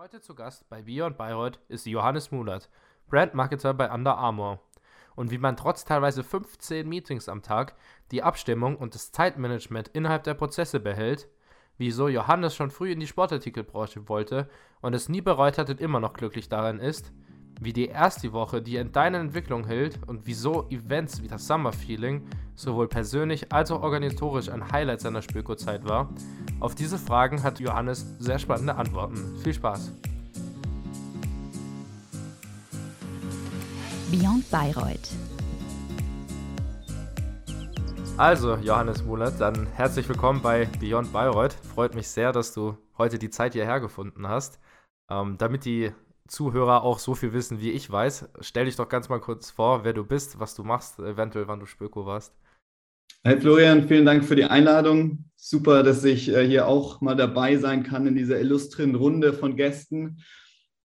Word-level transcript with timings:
Heute 0.00 0.20
zu 0.20 0.36
Gast 0.36 0.68
bei 0.68 0.82
Beyond 0.82 1.18
Bayreuth 1.18 1.58
ist 1.66 1.84
Johannes 1.84 2.30
Mulat, 2.30 2.70
Brandmarketer 3.08 3.74
bei 3.74 3.90
Under 3.90 4.16
Armour. 4.16 4.60
Und 5.16 5.32
wie 5.32 5.38
man 5.38 5.56
trotz 5.56 5.84
teilweise 5.84 6.22
15 6.22 6.88
Meetings 6.88 7.28
am 7.28 7.42
Tag 7.42 7.74
die 8.12 8.22
Abstimmung 8.22 8.76
und 8.76 8.94
das 8.94 9.10
Zeitmanagement 9.10 9.88
innerhalb 9.88 10.22
der 10.22 10.34
Prozesse 10.34 10.78
behält, 10.78 11.28
wieso 11.78 12.06
Johannes 12.06 12.54
schon 12.54 12.70
früh 12.70 12.92
in 12.92 13.00
die 13.00 13.08
Sportartikelbranche 13.08 14.08
wollte 14.08 14.48
und 14.82 14.94
es 14.94 15.08
nie 15.08 15.20
bereut 15.20 15.58
hat 15.58 15.68
und 15.68 15.80
immer 15.80 15.98
noch 15.98 16.12
glücklich 16.12 16.48
daran 16.48 16.78
ist, 16.78 17.12
wie 17.60 17.72
die 17.72 17.88
erste 17.88 18.32
Woche 18.32 18.62
dir 18.62 18.80
in 18.80 18.92
deiner 18.92 19.18
Entwicklung 19.18 19.66
hält 19.66 19.98
und 20.06 20.26
wieso 20.26 20.68
Events 20.68 21.22
wie 21.22 21.28
das 21.28 21.46
Summer 21.46 21.72
Feeling 21.72 22.26
sowohl 22.54 22.88
persönlich 22.88 23.52
als 23.52 23.70
auch 23.70 23.82
organisatorisch 23.82 24.48
ein 24.48 24.70
Highlight 24.70 25.00
seiner 25.00 25.22
Spöko-Zeit 25.22 25.84
war. 25.84 26.08
Auf 26.60 26.74
diese 26.74 26.98
Fragen 26.98 27.42
hat 27.42 27.60
Johannes 27.60 28.06
sehr 28.18 28.38
spannende 28.38 28.76
Antworten. 28.76 29.36
Viel 29.42 29.54
Spaß! 29.54 29.92
Beyond 34.10 34.50
Bayreuth. 34.50 35.10
Also, 38.16 38.56
Johannes 38.56 39.04
Mulat, 39.04 39.40
dann 39.40 39.68
herzlich 39.74 40.08
willkommen 40.08 40.42
bei 40.42 40.66
Beyond 40.80 41.12
Bayreuth. 41.12 41.52
Freut 41.52 41.94
mich 41.94 42.08
sehr, 42.08 42.32
dass 42.32 42.52
du 42.52 42.76
heute 42.96 43.18
die 43.18 43.30
Zeit 43.30 43.52
hierher 43.52 43.78
gefunden 43.78 44.26
hast. 44.26 44.58
Ähm, 45.08 45.36
damit 45.38 45.64
die 45.64 45.92
Zuhörer 46.28 46.84
auch 46.84 46.98
so 46.98 47.14
viel 47.14 47.32
wissen, 47.32 47.60
wie 47.60 47.70
ich 47.70 47.90
weiß, 47.90 48.28
stell 48.40 48.66
dich 48.66 48.76
doch 48.76 48.88
ganz 48.88 49.08
mal 49.08 49.20
kurz 49.20 49.50
vor, 49.50 49.84
wer 49.84 49.92
du 49.92 50.04
bist, 50.04 50.38
was 50.38 50.54
du 50.54 50.62
machst, 50.62 50.98
eventuell 50.98 51.48
wann 51.48 51.60
du 51.60 51.66
Spöko 51.66 52.06
warst. 52.06 52.34
Hi 53.24 53.38
Florian, 53.40 53.88
vielen 53.88 54.06
Dank 54.06 54.24
für 54.24 54.36
die 54.36 54.44
Einladung. 54.44 55.24
Super, 55.34 55.82
dass 55.82 56.04
ich 56.04 56.28
äh, 56.28 56.46
hier 56.46 56.68
auch 56.68 57.00
mal 57.00 57.16
dabei 57.16 57.56
sein 57.56 57.82
kann 57.82 58.06
in 58.06 58.14
dieser 58.14 58.40
illustren 58.40 58.94
Runde 58.94 59.32
von 59.32 59.56
Gästen. 59.56 60.22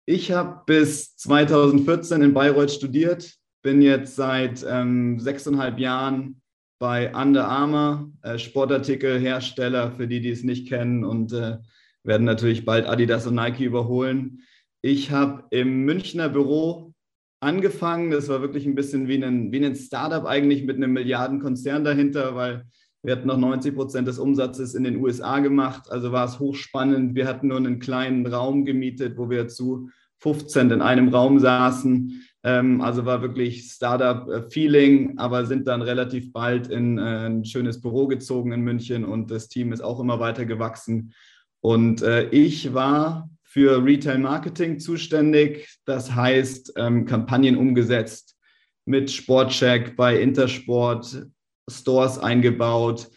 Ich 0.06 0.32
habe 0.32 0.62
bis 0.66 1.16
2014 1.16 2.22
in 2.22 2.34
Bayreuth 2.34 2.70
studiert, 2.70 3.34
bin 3.62 3.82
jetzt 3.82 4.16
seit 4.16 4.64
ähm, 4.68 5.18
sechseinhalb 5.18 5.78
Jahren 5.78 6.40
bei 6.78 7.14
Under 7.14 7.48
Armour, 7.48 8.10
äh, 8.22 8.38
Sportartikelhersteller 8.38 9.92
für 9.92 10.06
die, 10.06 10.20
die 10.20 10.30
es 10.30 10.44
nicht 10.44 10.68
kennen 10.68 11.04
und 11.04 11.32
äh, 11.32 11.58
werden 12.02 12.24
natürlich 12.24 12.64
bald 12.64 12.86
Adidas 12.86 13.26
und 13.26 13.34
Nike 13.34 13.64
überholen. 13.64 14.42
Ich 14.86 15.10
habe 15.10 15.44
im 15.48 15.86
Münchner 15.86 16.28
Büro 16.28 16.92
angefangen. 17.40 18.10
Das 18.10 18.28
war 18.28 18.42
wirklich 18.42 18.66
ein 18.66 18.74
bisschen 18.74 19.08
wie 19.08 19.24
ein, 19.24 19.50
wie 19.50 19.64
ein 19.64 19.76
Startup 19.76 20.26
eigentlich 20.26 20.62
mit 20.62 20.76
einem 20.76 20.92
Milliardenkonzern 20.92 21.84
dahinter, 21.84 22.34
weil 22.34 22.66
wir 23.02 23.16
hatten 23.16 23.26
noch 23.26 23.38
90 23.38 23.74
Prozent 23.74 24.06
des 24.06 24.18
Umsatzes 24.18 24.74
in 24.74 24.84
den 24.84 24.96
USA 24.96 25.38
gemacht. 25.38 25.90
Also 25.90 26.12
war 26.12 26.26
es 26.26 26.38
hochspannend. 26.38 27.14
Wir 27.14 27.26
hatten 27.26 27.48
nur 27.48 27.56
einen 27.56 27.78
kleinen 27.78 28.26
Raum 28.26 28.66
gemietet, 28.66 29.16
wo 29.16 29.30
wir 29.30 29.48
zu 29.48 29.88
15 30.18 30.70
in 30.70 30.82
einem 30.82 31.08
Raum 31.08 31.38
saßen. 31.38 32.22
Ähm, 32.42 32.82
also 32.82 33.06
war 33.06 33.22
wirklich 33.22 33.70
Startup-Feeling, 33.70 35.16
aber 35.16 35.46
sind 35.46 35.66
dann 35.66 35.80
relativ 35.80 36.30
bald 36.30 36.66
in 36.66 36.98
äh, 36.98 37.30
ein 37.30 37.46
schönes 37.46 37.80
Büro 37.80 38.06
gezogen 38.06 38.52
in 38.52 38.60
München 38.60 39.06
und 39.06 39.30
das 39.30 39.48
Team 39.48 39.72
ist 39.72 39.80
auch 39.80 39.98
immer 39.98 40.20
weiter 40.20 40.44
gewachsen. 40.44 41.14
Und 41.62 42.02
äh, 42.02 42.28
ich 42.28 42.74
war 42.74 43.30
für 43.54 43.84
Retail 43.84 44.18
Marketing 44.18 44.80
zuständig. 44.80 45.78
Das 45.84 46.12
heißt, 46.12 46.72
ähm, 46.76 47.06
Kampagnen 47.06 47.56
umgesetzt 47.56 48.36
mit 48.84 49.12
Sportcheck 49.12 49.94
bei 49.94 50.20
Intersport, 50.20 51.28
Stores 51.70 52.18
eingebaut 52.18 53.08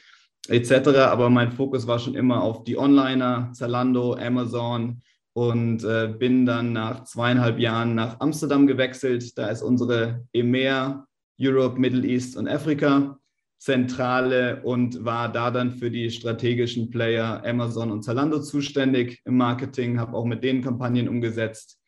etc. 0.47 0.89
Aber 1.09 1.31
mein 1.31 1.52
Fokus 1.52 1.88
war 1.88 1.97
schon 1.97 2.13
immer 2.13 2.43
auf 2.43 2.63
die 2.65 2.77
Onliner, 2.77 3.49
Zalando, 3.53 4.13
Amazon 4.13 5.02
und 5.33 5.83
äh, 5.83 6.13
bin 6.19 6.45
dann 6.45 6.71
nach 6.71 7.03
zweieinhalb 7.05 7.58
Jahren 7.58 7.95
nach 7.95 8.19
Amsterdam 8.19 8.67
gewechselt. 8.67 9.35
Da 9.39 9.47
ist 9.47 9.63
unsere 9.63 10.23
EMEA, 10.33 11.08
Europe, 11.41 11.80
Middle 11.80 12.08
East 12.08 12.38
und 12.38 12.47
Afrika 12.47 13.17
Zentrale 13.59 14.61
und 14.64 15.04
war 15.04 15.32
da 15.32 15.49
dann 15.49 15.71
für 15.71 15.89
die 15.89 16.11
strategischen 16.11 16.89
Player 16.89 17.43
Amazon 17.43 17.92
und 17.92 18.04
Zalando 18.04 18.39
zuständig 18.39 19.21
im 19.26 19.37
Marketing, 19.37 19.99
habe 19.99 20.15
auch 20.15 20.26
mit 20.26 20.43
denen 20.43 20.61
Kampagnen 20.64 21.09
umgesetzt, 21.09 21.80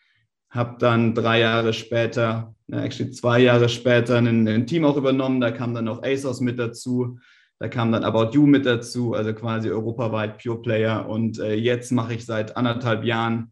habe 0.50 0.78
dann 0.80 1.14
drei 1.14 1.42
Jahre 1.42 1.74
später, 1.74 2.56
actually 2.72 3.12
zwei 3.12 3.42
Jahre 3.42 3.70
später, 3.70 4.18
ein, 4.18 4.48
ein, 4.48 4.66
Team 4.66 4.84
auch 4.84 4.98
übernommen, 4.98 5.40
da 5.42 5.52
kam 5.52 5.76
dann 5.76 5.86
noch 5.86 6.02
ASOS 6.02 6.42
mit 6.42 6.58
dazu, 6.58 7.20
da 7.60 7.68
kam 7.68 7.92
dann 7.92 8.04
About 8.04 8.32
You 8.34 8.48
mit 8.48 8.66
dazu, 8.66 9.14
also 9.14 9.34
quasi 9.34 9.70
europaweit 9.70 10.42
Pure 10.42 10.62
Player. 10.62 11.08
Und 11.08 11.40
äh, 11.40 11.54
jetzt 11.54 11.92
mache 11.92 12.14
ich 12.14 12.26
seit 12.26 12.56
anderthalb 12.58 13.04
Jahren 13.04 13.52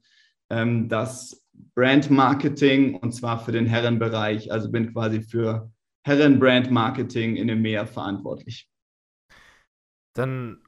ähm, 0.50 0.88
das 0.90 1.44
Brand 1.76 2.10
Marketing 2.10 2.96
und 2.96 3.12
zwar 3.12 3.44
für 3.44 3.52
den 3.52 3.66
Herrenbereich, 3.66 4.52
also 4.52 4.72
bin 4.72 4.94
quasi 4.94 5.22
für 5.22 5.70
Herrenbrand 6.08 6.72
Marketing 6.72 7.36
in 7.36 7.50
EMEA 7.50 7.86
verantwortlich. 7.86 8.68
Dann, 10.14 10.62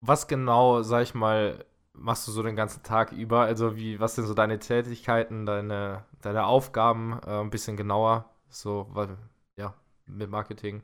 was 0.00 0.28
genau, 0.28 0.82
sag 0.82 1.02
ich 1.02 1.14
mal, 1.14 1.64
machst 1.92 2.28
du 2.28 2.32
so 2.32 2.42
den 2.42 2.56
ganzen 2.56 2.82
Tag 2.82 3.12
über? 3.12 3.40
Also, 3.40 3.76
wie, 3.76 3.98
was 3.98 4.14
sind 4.14 4.26
so 4.26 4.34
deine 4.34 4.58
Tätigkeiten, 4.58 5.46
deine, 5.46 6.04
deine 6.20 6.44
Aufgaben, 6.46 7.18
äh, 7.26 7.40
ein 7.40 7.50
bisschen 7.50 7.76
genauer, 7.76 8.30
so, 8.48 8.86
weil, 8.92 9.18
ja, 9.56 9.74
mit 10.06 10.30
Marketing? 10.30 10.82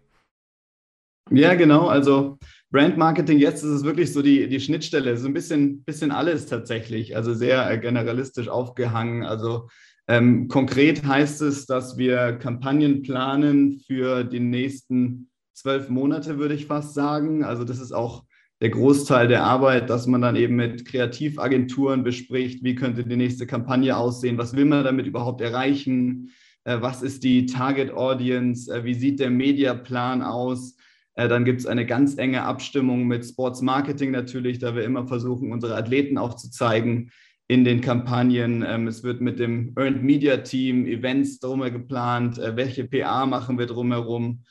Ja, 1.31 1.55
genau. 1.55 1.89
Also 1.89 2.39
Brand 2.71 2.97
Marketing, 2.97 3.39
jetzt 3.39 3.63
ist 3.63 3.71
es 3.71 3.85
wirklich 3.85 4.13
so 4.13 4.23
die, 4.23 4.49
die 4.49 4.61
Schnittstelle, 4.61 5.17
so 5.17 5.27
ein 5.27 5.35
bisschen, 5.35 5.85
bisschen 5.85 6.11
alles 6.11 6.47
tatsächlich, 6.47 7.17
also 7.17 7.35
sehr 7.35 7.71
äh, 7.71 7.79
generalistisch 7.79 8.49
aufgehangen. 8.49 9.25
Also 9.25 9.69
ähm, 10.09 10.49
konkret 10.49 11.05
heißt 11.05 11.43
es, 11.43 11.67
dass 11.67 11.99
wir 11.99 12.33
Kampagnen 12.33 13.03
planen 13.03 13.81
für 13.87 14.25
die 14.25 14.41
nächsten 14.41 15.29
zwölf 15.53 15.91
Monate, 15.91 16.39
würde 16.39 16.55
ich 16.55 16.67
fast 16.67 16.95
sagen. 16.95 17.45
Also 17.45 17.65
das 17.65 17.79
ist 17.79 17.93
auch 17.93 18.25
der 18.61 18.71
Großteil 18.71 19.29
der 19.29 19.45
Arbeit, 19.45 19.91
dass 19.91 20.07
man 20.07 20.23
dann 20.23 20.35
eben 20.35 20.57
mit 20.57 20.87
Kreativagenturen 20.87 22.03
bespricht, 22.03 22.65
wie 22.65 22.75
könnte 22.75 23.05
die 23.05 23.17
nächste 23.17 23.47
Kampagne 23.47 23.97
aussehen, 23.97 24.39
was 24.39 24.57
will 24.57 24.65
man 24.65 24.83
damit 24.83 25.07
überhaupt 25.07 25.41
erreichen, 25.41 26.31
äh, 26.65 26.81
was 26.81 27.03
ist 27.03 27.23
die 27.23 27.47
Target 27.47 27.93
Audience, 27.93 28.73
äh, 28.73 28.85
wie 28.85 28.95
sieht 28.95 29.21
der 29.21 29.31
Mediaplan 29.31 30.23
aus. 30.23 30.77
Äh, 31.15 31.29
dann 31.29 31.45
gibt 31.45 31.61
es 31.61 31.67
eine 31.67 31.87
ganz 31.87 32.17
enge 32.17 32.43
Abstimmung 32.43 33.07
mit 33.07 33.27
Sports 33.27 33.61
Marketing 33.61 34.11
natürlich, 34.11 34.59
da 34.59 34.75
wir 34.75 34.85
immer 34.85 35.07
versuchen, 35.07 35.53
unsere 35.53 35.77
Athleten 35.77 36.19
auch 36.19 36.35
zu 36.35 36.51
zeigen, 36.51 37.11
in 37.49 37.65
den 37.65 37.81
Kampagnen. 37.81 38.63
Ähm, 38.67 38.87
es 38.87 39.03
wird 39.03 39.21
mit 39.21 39.39
dem 39.39 39.73
Earned 39.77 40.03
Media 40.03 40.37
Team 40.39 40.87
Events 40.87 41.41
drumherum 41.41 41.73
geplant. 41.73 42.39
Äh, 42.39 42.57
welche 42.57 42.87
PA 42.87 43.27
machen 43.27 43.59
wir 43.59 43.67
drumherum? 43.67 44.45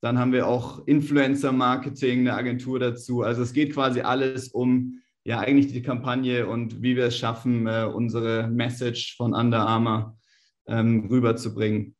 Dann 0.00 0.18
haben 0.18 0.32
wir 0.32 0.46
auch 0.46 0.86
Influencer 0.86 1.52
Marketing, 1.52 2.20
eine 2.20 2.34
Agentur 2.34 2.78
dazu. 2.78 3.22
Also 3.22 3.42
es 3.42 3.52
geht 3.52 3.72
quasi 3.72 4.02
alles 4.02 4.48
um 4.48 5.00
ja 5.24 5.38
eigentlich 5.38 5.72
die 5.72 5.82
Kampagne 5.82 6.46
und 6.46 6.82
wie 6.82 6.96
wir 6.96 7.06
es 7.06 7.16
schaffen, 7.16 7.66
äh, 7.66 7.84
unsere 7.92 8.48
Message 8.48 9.16
von 9.16 9.34
Under 9.34 9.60
Armour 9.60 10.18
ähm, 10.66 11.06
rüberzubringen. 11.08 11.94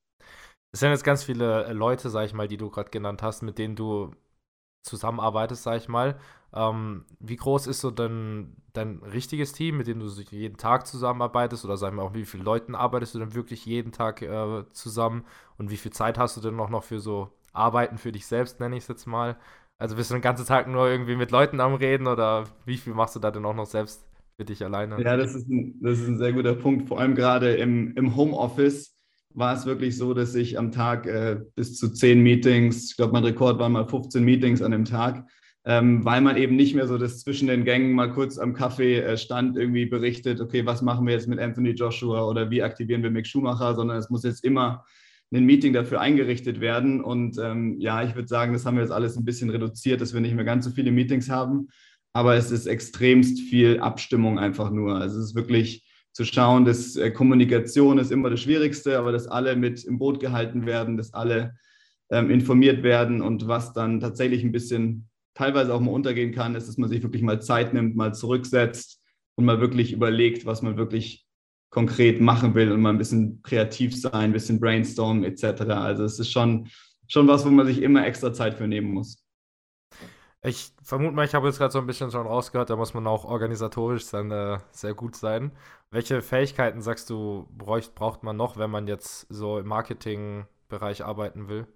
Es 0.73 0.81
sind 0.81 0.91
jetzt 0.91 1.05
ganz 1.05 1.23
viele 1.23 1.73
Leute, 1.73 2.11
sag 2.11 2.27
ich 2.27 2.35
mal, 2.35 2.49
die 2.49 2.57
du 2.57 2.71
gerade 2.71 2.91
genannt 2.91 3.23
hast, 3.23 3.43
mit 3.43 3.59
denen 3.59 3.77
du 3.77 4.11
zusammenarbeitest, 4.83 5.63
sag 5.63 5.77
ich 5.79 5.89
mal. 5.89 6.19
Ähm, 6.55 7.05
wie 7.21 7.37
groß 7.37 7.67
ist 7.67 7.81
so 7.81 7.91
dein, 7.91 8.57
dein 8.73 8.99
richtiges 8.99 9.53
Team, 9.53 9.79
mit 9.79 9.87
dem 9.87 10.01
du 10.01 10.07
jeden 10.07 10.57
Tag 10.59 10.87
zusammenarbeitest? 10.87 11.65
Oder 11.65 11.77
sagen 11.77 11.97
wir 11.97 12.03
auch, 12.03 12.15
wie 12.15 12.25
viele 12.27 12.45
Leuten 12.45 12.75
arbeitest 12.75 13.15
du 13.15 13.19
denn 13.21 13.35
wirklich 13.35 13.65
jeden 13.65 13.93
Tag 13.93 14.23
äh, 14.23 14.65
zusammen? 14.73 15.25
Und 15.59 15.71
wie 15.71 15.77
viel 15.77 15.93
Zeit 15.93 16.19
hast 16.19 16.37
du 16.37 16.41
denn 16.41 16.57
noch, 16.57 16.69
noch 16.69 16.85
für 16.85 17.01
so 17.01 17.31
Arbeiten 17.53 17.99
für 17.99 18.13
dich 18.13 18.27
selbst, 18.27 18.61
nenne 18.61 18.77
ich 18.77 18.83
es 18.83 18.89
jetzt 18.89 19.07
mal? 19.07 19.37
Also 19.79 19.97
bist 19.97 20.11
du 20.11 20.15
den 20.15 20.23
ganzen 20.23 20.47
Tag 20.47 20.69
nur 20.69 20.89
irgendwie 20.89 21.17
mit 21.17 21.31
Leuten 21.31 21.61
am 21.61 21.75
Reden 21.75 22.07
oder 22.07 22.45
wie 22.67 22.77
viel 22.77 22.95
machst 22.95 23.17
du 23.17 23.21
da 23.21 23.31
denn 23.31 23.45
auch 23.45 23.55
noch 23.55 23.67
selbst 23.67 24.07
für 24.37 24.45
dich 24.45 24.65
alleine? 24.65 25.03
Ja, 25.03 25.17
das 25.17 25.35
ist 25.35 25.49
ein, 25.49 25.75
das 25.81 25.99
ist 25.99 26.09
ein 26.09 26.19
sehr 26.19 26.33
guter 26.33 26.55
Punkt. 26.55 26.89
Vor 26.89 27.01
allem 27.01 27.15
gerade 27.15 27.55
im, 27.55 27.95
im 27.97 28.15
Homeoffice 28.15 28.92
war 29.35 29.55
es 29.55 29.67
wirklich 29.67 29.97
so, 29.97 30.15
dass 30.15 30.35
ich 30.35 30.59
am 30.59 30.73
Tag 30.73 31.07
äh, 31.07 31.41
bis 31.55 31.77
zu 31.77 31.93
zehn 31.93 32.23
Meetings, 32.23 32.91
ich 32.91 32.97
glaube, 32.97 33.13
mein 33.13 33.25
Rekord 33.25 33.59
waren 33.59 33.73
mal 33.73 33.87
15 33.87 34.23
Meetings 34.23 34.63
an 34.63 34.73
dem 34.73 34.85
Tag, 34.85 35.27
ähm, 35.65 36.05
weil 36.05 36.21
man 36.21 36.37
eben 36.37 36.57
nicht 36.57 36.75
mehr 36.75 36.87
so 36.87 36.99
das 36.99 37.21
zwischen 37.21 37.49
den 37.49 37.65
Gängen 37.65 37.93
mal 37.93 38.13
kurz 38.13 38.39
am 38.39 38.53
Kaffee 38.53 38.99
äh, 38.99 39.17
stand, 39.17 39.57
irgendwie 39.57 39.87
berichtet, 39.87 40.41
okay, 40.41 40.67
was 40.67 40.83
machen 40.83 41.07
wir 41.07 41.15
jetzt 41.15 41.29
mit 41.29 41.39
Anthony 41.39 41.71
Joshua 41.71 42.27
oder 42.27 42.51
wie 42.51 42.63
aktivieren 42.63 43.03
wir 43.03 43.11
Mick 43.11 43.27
Schumacher, 43.27 43.75
sondern 43.75 43.97
es 43.97 44.11
muss 44.11 44.25
jetzt 44.25 44.45
immer 44.45 44.85
ein 45.33 45.45
Meeting 45.45 45.73
dafür 45.73 46.01
eingerichtet 46.01 46.61
werden. 46.61 47.03
Und 47.03 47.39
ähm, 47.39 47.77
ja, 47.79 48.03
ich 48.03 48.15
würde 48.15 48.29
sagen, 48.29 48.53
das 48.53 48.67
haben 48.67 48.77
wir 48.77 48.83
jetzt 48.83 48.93
alles 48.93 49.17
ein 49.17 49.25
bisschen 49.25 49.51
reduziert, 49.51 50.01
dass 50.01 50.13
wir 50.13 50.21
nicht 50.21 50.35
mehr 50.35 50.45
ganz 50.45 50.65
so 50.65 50.71
viele 50.71 50.93
Meetings 50.93 51.31
haben. 51.31 51.69
Aber 52.13 52.35
es 52.35 52.51
ist 52.51 52.67
extremst 52.67 53.41
viel 53.41 53.81
Abstimmung 53.81 54.39
einfach 54.39 54.71
nur. 54.71 54.97
Also 54.97 55.19
es 55.19 55.27
ist 55.27 55.35
wirklich 55.35 55.87
zu 56.13 56.25
schauen, 56.25 56.65
dass 56.65 56.97
äh, 56.97 57.11
Kommunikation 57.11 57.99
ist 57.99 58.13
immer 58.13 58.31
das 58.31 58.41
Schwierigste, 58.41 58.99
aber 58.99 59.13
dass 59.13 59.27
alle 59.27 59.57
mit 59.57 59.85
im 59.85 59.99
Boot 59.99 60.21
gehalten 60.21 60.67
werden, 60.67 60.97
dass 60.97 61.15
alle 61.15 61.55
ähm, 62.11 62.31
informiert 62.31 62.83
werden 62.83 63.23
und 63.23 63.49
was 63.49 63.73
dann 63.73 64.01
tatsächlich 64.01 64.45
ein 64.45 64.53
bisschen 64.53 65.09
teilweise 65.35 65.73
auch 65.73 65.81
mal 65.81 65.93
untergehen 65.93 66.33
kann, 66.33 66.55
ist, 66.55 66.69
dass 66.69 66.77
man 66.77 66.91
sich 66.91 67.03
wirklich 67.03 67.23
mal 67.23 67.41
Zeit 67.41 67.73
nimmt, 67.73 67.97
mal 67.97 68.15
zurücksetzt 68.15 69.01
und 69.37 69.47
mal 69.47 69.61
wirklich 69.61 69.93
überlegt, 69.93 70.45
was 70.45 70.61
man 70.61 70.77
wirklich 70.77 71.27
konkret 71.71 72.21
machen 72.21 72.55
will 72.55 72.71
und 72.71 72.83
mal 72.83 72.91
ein 72.91 72.99
bisschen 72.99 73.43
kreativ 73.43 73.99
sein, 73.99 74.13
ein 74.13 74.33
bisschen 74.33 74.61
brainstormen 74.61 75.25
etc. 75.25 75.63
Also 75.71 76.05
es 76.05 76.19
ist 76.19 76.31
schon, 76.31 76.69
schon 77.09 77.27
was, 77.29 77.47
wo 77.47 77.51
man 77.51 77.67
sich 77.67 77.81
immer 77.81 78.07
extra 78.07 78.33
Zeit 78.35 78.55
für 78.55 78.69
nehmen 78.69 78.93
muss. 78.93 79.22
Ich 80.45 80.73
vermute 80.83 81.15
mal, 81.15 81.25
ich 81.25 81.35
habe 81.35 81.47
jetzt 81.47 81.59
gerade 81.59 81.73
so 81.73 81.79
ein 81.79 81.87
bisschen 81.87 82.11
schon 82.11 82.27
rausgehört, 82.27 82.69
da 82.71 82.77
muss 82.77 82.95
man 82.95 83.07
auch 83.07 83.25
organisatorisch 83.25 84.07
dann 84.11 84.31
äh, 84.33 84.59
sehr 84.73 84.95
gut 84.95 85.15
sein. 85.15 85.53
Welche 85.91 86.21
Fähigkeiten 86.21 86.81
sagst 86.83 87.11
du, 87.11 87.47
bräucht, 87.57 87.95
braucht 87.95 88.23
man 88.25 88.37
noch, 88.37 88.57
wenn 88.57 88.71
man 88.71 88.89
jetzt 88.89 89.27
so 89.31 89.59
im 89.59 89.69
Marketingbereich 89.69 91.05
arbeiten 91.05 91.49
will? 91.49 91.67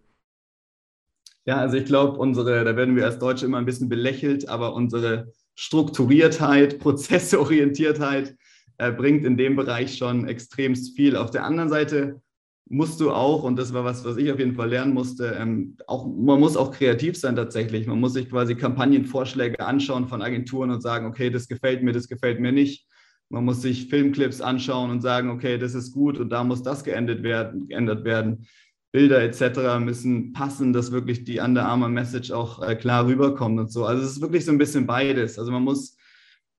Ja, 1.44 1.58
also 1.58 1.76
ich 1.76 1.84
glaube, 1.84 2.18
unsere, 2.18 2.64
da 2.64 2.76
werden 2.76 2.96
wir 2.96 3.04
als 3.04 3.18
Deutsche 3.20 3.46
immer 3.46 3.58
ein 3.58 3.64
bisschen 3.66 3.88
belächelt, 3.88 4.48
aber 4.48 4.74
unsere 4.74 5.32
Strukturiertheit, 5.54 6.78
Prozessorientiertheit 6.80 8.36
äh, 8.78 8.90
bringt 8.92 9.24
in 9.24 9.36
dem 9.36 9.54
Bereich 9.54 9.96
schon 9.96 10.26
extremst 10.28 10.96
viel. 10.96 11.16
Auf 11.16 11.30
der 11.30 11.44
anderen 11.44 11.68
Seite 11.68 12.20
musst 12.68 13.00
du 13.00 13.12
auch, 13.12 13.44
und 13.44 13.56
das 13.56 13.72
war 13.72 13.84
was, 13.84 14.04
was 14.04 14.16
ich 14.16 14.30
auf 14.32 14.38
jeden 14.38 14.54
Fall 14.54 14.68
lernen 14.68 14.92
musste, 14.92 15.36
ähm, 15.38 15.76
auch, 15.86 16.06
man 16.06 16.40
muss 16.40 16.56
auch 16.56 16.72
kreativ 16.72 17.16
sein 17.16 17.36
tatsächlich. 17.36 17.86
Man 17.86 18.00
muss 18.00 18.14
sich 18.14 18.28
quasi 18.28 18.56
Kampagnenvorschläge 18.56 19.60
anschauen 19.60 20.08
von 20.08 20.20
Agenturen 20.20 20.70
und 20.70 20.82
sagen, 20.82 21.06
okay, 21.06 21.30
das 21.30 21.46
gefällt 21.46 21.82
mir, 21.82 21.92
das 21.92 22.08
gefällt 22.08 22.40
mir 22.40 22.52
nicht. 22.52 22.86
Man 23.28 23.44
muss 23.44 23.62
sich 23.62 23.88
Filmclips 23.88 24.40
anschauen 24.40 24.90
und 24.90 25.00
sagen, 25.00 25.30
okay, 25.30 25.58
das 25.58 25.74
ist 25.74 25.92
gut 25.92 26.18
und 26.18 26.30
da 26.30 26.44
muss 26.44 26.62
das 26.62 26.84
geändert 26.84 27.22
werden. 27.22 27.68
Geändert 27.68 28.04
werden. 28.04 28.46
Bilder 28.92 29.22
etc. 29.22 29.78
müssen 29.78 30.32
passen, 30.32 30.72
dass 30.72 30.90
wirklich 30.90 31.24
die 31.24 31.40
Under 31.40 31.66
Armour 31.66 31.88
Message 31.88 32.30
auch 32.30 32.62
äh, 32.62 32.74
klar 32.76 33.06
rüberkommt 33.06 33.58
und 33.60 33.70
so. 33.70 33.84
Also 33.84 34.02
es 34.02 34.12
ist 34.12 34.20
wirklich 34.20 34.44
so 34.44 34.52
ein 34.52 34.58
bisschen 34.58 34.86
beides. 34.86 35.38
Also 35.38 35.52
man 35.52 35.62
muss 35.62 35.96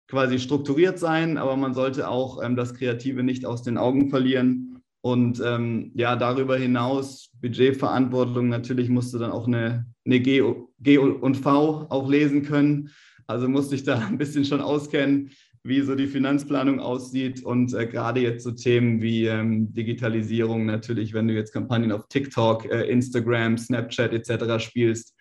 quasi 0.07 0.39
strukturiert 0.39 0.99
sein, 0.99 1.37
aber 1.37 1.57
man 1.57 1.73
sollte 1.73 2.07
auch 2.07 2.41
ähm, 2.43 2.55
das 2.55 2.73
Kreative 2.73 3.23
nicht 3.23 3.45
aus 3.45 3.63
den 3.63 3.77
Augen 3.77 4.09
verlieren. 4.09 4.76
Und 5.07 5.41
ähm, 5.41 5.91
ja, 5.95 6.17
darüber 6.17 6.57
hinaus 6.57 7.31
Budgetverantwortung, 7.41 8.49
natürlich 8.49 8.89
musst 8.89 9.13
du 9.13 9.17
dann 9.17 9.31
auch 9.31 9.47
eine, 9.47 9.85
eine 10.05 10.19
G, 10.19 10.43
G 10.81 10.97
und 10.97 11.37
V 11.37 11.87
auch 11.89 12.09
lesen 12.09 12.43
können. 12.43 12.89
Also 13.25 13.47
musste 13.47 13.75
ich 13.75 13.85
da 13.85 13.99
ein 14.05 14.17
bisschen 14.17 14.43
schon 14.43 14.59
auskennen, 14.59 15.31
wie 15.63 15.79
so 15.79 15.95
die 15.95 16.07
Finanzplanung 16.07 16.81
aussieht 16.81 17.41
und 17.41 17.73
äh, 17.73 17.87
gerade 17.87 18.19
jetzt 18.19 18.43
so 18.43 18.51
Themen 18.51 19.01
wie 19.01 19.27
ähm, 19.27 19.73
Digitalisierung 19.73 20.65
natürlich, 20.65 21.13
wenn 21.13 21.29
du 21.29 21.35
jetzt 21.35 21.53
Kampagnen 21.53 21.93
auf 21.93 22.09
TikTok, 22.09 22.65
äh, 22.65 22.89
Instagram, 22.89 23.57
Snapchat 23.57 24.11
etc. 24.11 24.61
spielst, 24.61 25.15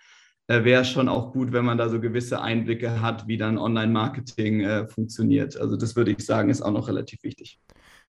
äh, 0.48 0.64
wäre 0.64 0.84
schon 0.84 1.08
auch 1.08 1.32
gut, 1.32 1.52
wenn 1.52 1.64
man 1.64 1.78
da 1.78 1.88
so 1.88 2.00
gewisse 2.00 2.42
Einblicke 2.42 3.00
hat, 3.00 3.28
wie 3.28 3.36
dann 3.36 3.56
Online-Marketing 3.56 4.62
äh, 4.62 4.88
funktioniert. 4.88 5.56
Also 5.56 5.76
das 5.76 5.94
würde 5.94 6.10
ich 6.10 6.26
sagen, 6.26 6.50
ist 6.50 6.62
auch 6.62 6.72
noch 6.72 6.88
relativ 6.88 7.22
wichtig. 7.22 7.60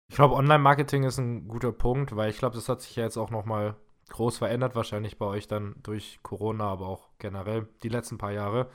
Ich 0.10 0.16
glaube, 0.16 0.36
Online-Marketing 0.36 1.04
ist 1.04 1.18
ein 1.18 1.48
guter 1.48 1.72
Punkt, 1.72 2.16
weil 2.16 2.30
ich 2.30 2.38
glaube, 2.38 2.56
das 2.56 2.70
hat 2.70 2.82
sich 2.82 2.96
ja 2.96 3.04
jetzt 3.04 3.18
auch 3.18 3.32
noch 3.32 3.46
mal 3.46 3.76
groß 4.10 4.38
verändert, 4.38 4.76
wahrscheinlich 4.76 5.18
bei 5.18 5.26
euch 5.26 5.48
dann 5.48 5.76
durch 5.84 6.20
Corona, 6.22 6.66
aber 6.66 6.88
auch 6.88 7.10
generell 7.18 7.68
die 7.84 7.90
letzten 7.90 8.18
paar 8.18 8.32
Jahre. 8.32 8.70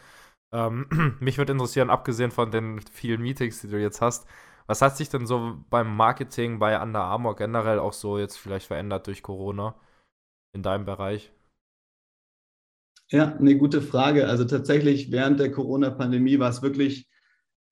Ähm, 0.52 0.88
mich 1.20 1.38
würde 1.38 1.52
interessieren, 1.52 1.90
abgesehen 1.90 2.30
von 2.32 2.50
den 2.50 2.80
vielen 2.80 3.22
Meetings, 3.22 3.60
die 3.60 3.68
du 3.68 3.80
jetzt 3.80 4.00
hast, 4.00 4.26
was 4.66 4.82
hat 4.82 4.96
sich 4.96 5.08
denn 5.08 5.26
so 5.26 5.58
beim 5.70 5.96
Marketing 5.96 6.58
bei 6.58 6.80
Under 6.80 7.00
Armour 7.02 7.36
generell 7.36 7.78
auch 7.80 7.92
so 7.92 8.18
jetzt 8.18 8.36
vielleicht 8.36 8.66
verändert 8.66 9.06
durch 9.06 9.22
Corona 9.22 9.74
in 10.52 10.62
deinem 10.62 10.84
Bereich? 10.84 11.32
Ja, 13.10 13.34
eine 13.36 13.56
gute 13.58 13.82
Frage. 13.82 14.28
Also 14.28 14.44
tatsächlich 14.44 15.10
während 15.10 15.40
der 15.40 15.50
Corona-Pandemie 15.50 16.38
war 16.38 16.50
es 16.50 16.62
wirklich, 16.62 17.08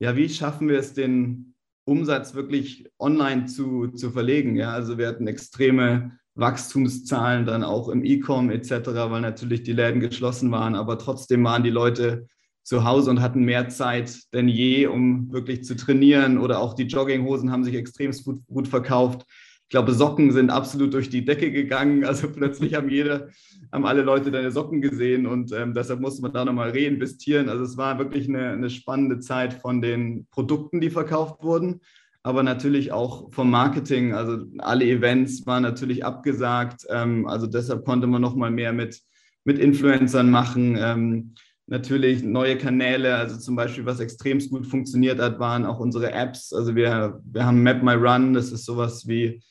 ja, 0.01 0.17
wie 0.17 0.29
schaffen 0.29 0.69
wir 0.69 0.79
es, 0.79 0.95
den 0.95 1.55
Umsatz 1.89 2.35
wirklich 2.35 2.87
online 2.99 3.47
zu, 3.47 3.89
zu 3.89 4.11
verlegen? 4.11 4.57
Ja, 4.57 4.73
also 4.73 4.99
wir 4.99 5.09
hatten 5.09 5.27
extreme 5.27 6.13
Wachstumszahlen 6.35 7.47
dann 7.47 7.65
auch 7.65 7.89
im 7.89 8.05
E-Com 8.05 8.51
etc., 8.51 8.71
weil 9.11 9.21
natürlich 9.21 9.63
die 9.65 9.73
Läden 9.73 10.01
geschlossen 10.01 10.53
waren, 10.53 10.77
aber 10.77 10.99
trotzdem 10.99 11.43
waren 11.45 11.65
die 11.65 11.71
Leute 11.71 12.29
zu 12.63 12.85
Hause 12.85 13.11
und 13.11 13.21
hatten 13.21 13.45
mehr 13.45 13.69
Zeit 13.71 14.33
denn 14.35 14.47
je, 14.47 14.87
um 14.87 15.33
wirklich 15.33 15.65
zu 15.65 15.75
trainieren 15.75 16.39
oder 16.39 16.61
auch 16.61 16.75
die 16.75 16.85
Jogginghosen 16.85 17.51
haben 17.51 17.65
sich 17.65 17.75
extrem 17.75 18.13
gut, 18.13 18.47
gut 18.47 18.69
verkauft 18.69 19.25
ich 19.69 19.71
glaube, 19.71 19.93
Socken 19.93 20.33
sind 20.33 20.49
absolut 20.49 20.95
durch 20.95 21.11
die 21.11 21.27
Decke 21.27 21.53
gegangen. 21.53 22.03
Also 22.03 22.27
plötzlich 22.35 22.73
haben 22.73 22.89
jede, 22.89 23.29
haben 23.71 23.85
alle 23.85 24.01
Leute 24.01 24.31
deine 24.31 24.51
Socken 24.51 24.81
gesehen 24.81 25.27
und 25.27 25.53
ähm, 25.53 25.75
deshalb 25.75 26.01
musste 26.01 26.23
man 26.23 26.33
da 26.33 26.47
nochmal 26.47 26.71
reinvestieren. 26.71 27.51
Also 27.51 27.65
es 27.65 27.77
war 27.77 27.99
wirklich 27.99 28.31
eine, 28.31 28.53
eine 28.53 28.71
spannende 28.71 29.19
Zeit 29.19 29.53
von 29.53 29.83
den 29.83 30.27
Produkten, 30.31 30.81
die 30.81 30.89
verkauft 30.89 31.43
wurden, 31.43 31.83
aber 32.23 32.43
natürlich 32.43 32.93
auch 32.93 33.31
vom 33.31 33.51
Marketing. 33.51 34.15
Also 34.15 34.39
alle 34.57 34.87
Events 34.87 35.47
waren 35.47 35.65
natürlich 35.65 36.03
abgesagt. 36.03 36.87
Ähm, 36.89 37.27
also 37.27 37.47
deshalb 37.47 37.85
konnte 37.85 38.07
man 38.07 38.23
nochmal 38.23 38.51
mehr 38.51 38.73
mit, 38.73 39.03
mit 39.45 39.59
Influencern 39.59 40.31
machen. 40.31 40.79
Ähm, 40.81 41.35
natürlich 41.67 42.23
neue 42.23 42.57
Kanäle, 42.57 43.17
also 43.17 43.37
zum 43.37 43.55
Beispiel, 43.55 43.85
was 43.85 44.01
extrem 44.01 44.39
gut 44.49 44.67
funktioniert 44.67 45.21
hat, 45.21 45.39
waren 45.39 45.67
auch 45.67 45.79
unsere 45.79 46.11
Apps. 46.11 46.55
Also 46.55 46.75
wir, 46.75 47.21
wir 47.23 47.45
haben 47.45 47.63
Map 47.63 47.83
My 47.83 47.93
Run, 47.93 48.33
das 48.33 48.51
ist 48.51 48.65
sowas 48.65 49.07
wie 49.07 49.43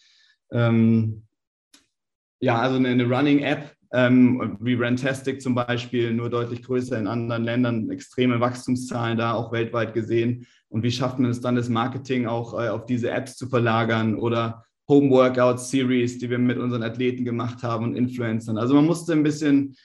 ähm, 0.52 1.24
ja, 2.40 2.60
also 2.60 2.78
eine, 2.78 2.90
eine 2.90 3.06
Running-App, 3.06 3.74
ähm, 3.94 4.58
wie 4.60 4.76
Rantastic 4.76 5.42
zum 5.42 5.56
Beispiel, 5.56 6.14
nur 6.14 6.30
deutlich 6.30 6.64
größer 6.64 6.98
in 6.98 7.08
anderen 7.08 7.44
Ländern, 7.44 7.90
extreme 7.90 8.40
Wachstumszahlen 8.40 9.18
da 9.18 9.34
auch 9.34 9.52
weltweit 9.52 9.94
gesehen. 9.94 10.46
Und 10.70 10.84
wie 10.84 10.92
schafft 10.92 11.20
man 11.20 11.32
es 11.32 11.42
dann, 11.42 11.56
das 11.56 11.70
Marketing 11.70 12.28
auch 12.28 12.54
äh, 12.54 12.68
auf 12.68 12.86
diese 12.86 13.10
Apps 13.10 13.38
zu 13.38 13.48
verlagern 13.48 14.16
oder 14.16 14.66
Home 14.90 15.10
Workout 15.10 15.60
Series, 15.60 16.18
die 16.18 16.30
wir 16.30 16.38
mit 16.38 16.58
unseren 16.58 16.84
Athleten 16.84 17.26
gemacht 17.26 17.64
haben 17.64 17.86
und 17.86 17.96
Influencern. 17.96 18.58
Also 18.58 18.74
man 18.74 18.86
musste 18.86 19.14
ein 19.14 19.24
bisschen 19.24 19.76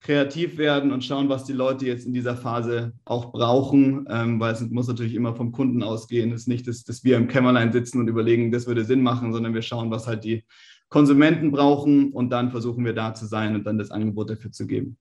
kreativ 0.00 0.56
werden 0.56 0.92
und 0.92 1.04
schauen, 1.04 1.28
was 1.28 1.44
die 1.44 1.52
Leute 1.52 1.86
jetzt 1.86 2.06
in 2.06 2.14
dieser 2.14 2.34
Phase 2.34 2.92
auch 3.04 3.32
brauchen, 3.32 4.06
ähm, 4.08 4.40
weil 4.40 4.52
es 4.54 4.60
muss 4.62 4.88
natürlich 4.88 5.14
immer 5.14 5.34
vom 5.34 5.52
Kunden 5.52 5.82
ausgehen. 5.82 6.32
Es 6.32 6.42
ist 6.42 6.48
nicht, 6.48 6.66
dass, 6.66 6.84
dass 6.84 7.04
wir 7.04 7.16
im 7.18 7.28
Kämmerlein 7.28 7.72
sitzen 7.72 8.00
und 8.00 8.08
überlegen, 8.08 8.50
das 8.50 8.66
würde 8.66 8.84
Sinn 8.84 9.02
machen, 9.02 9.32
sondern 9.32 9.52
wir 9.52 9.62
schauen, 9.62 9.90
was 9.90 10.06
halt 10.06 10.24
die 10.24 10.44
Konsumenten 10.88 11.52
brauchen 11.52 12.12
und 12.12 12.30
dann 12.30 12.50
versuchen 12.50 12.84
wir 12.84 12.94
da 12.94 13.14
zu 13.14 13.26
sein 13.26 13.54
und 13.54 13.64
dann 13.64 13.78
das 13.78 13.90
Angebot 13.90 14.30
dafür 14.30 14.50
zu 14.50 14.66
geben. 14.66 14.96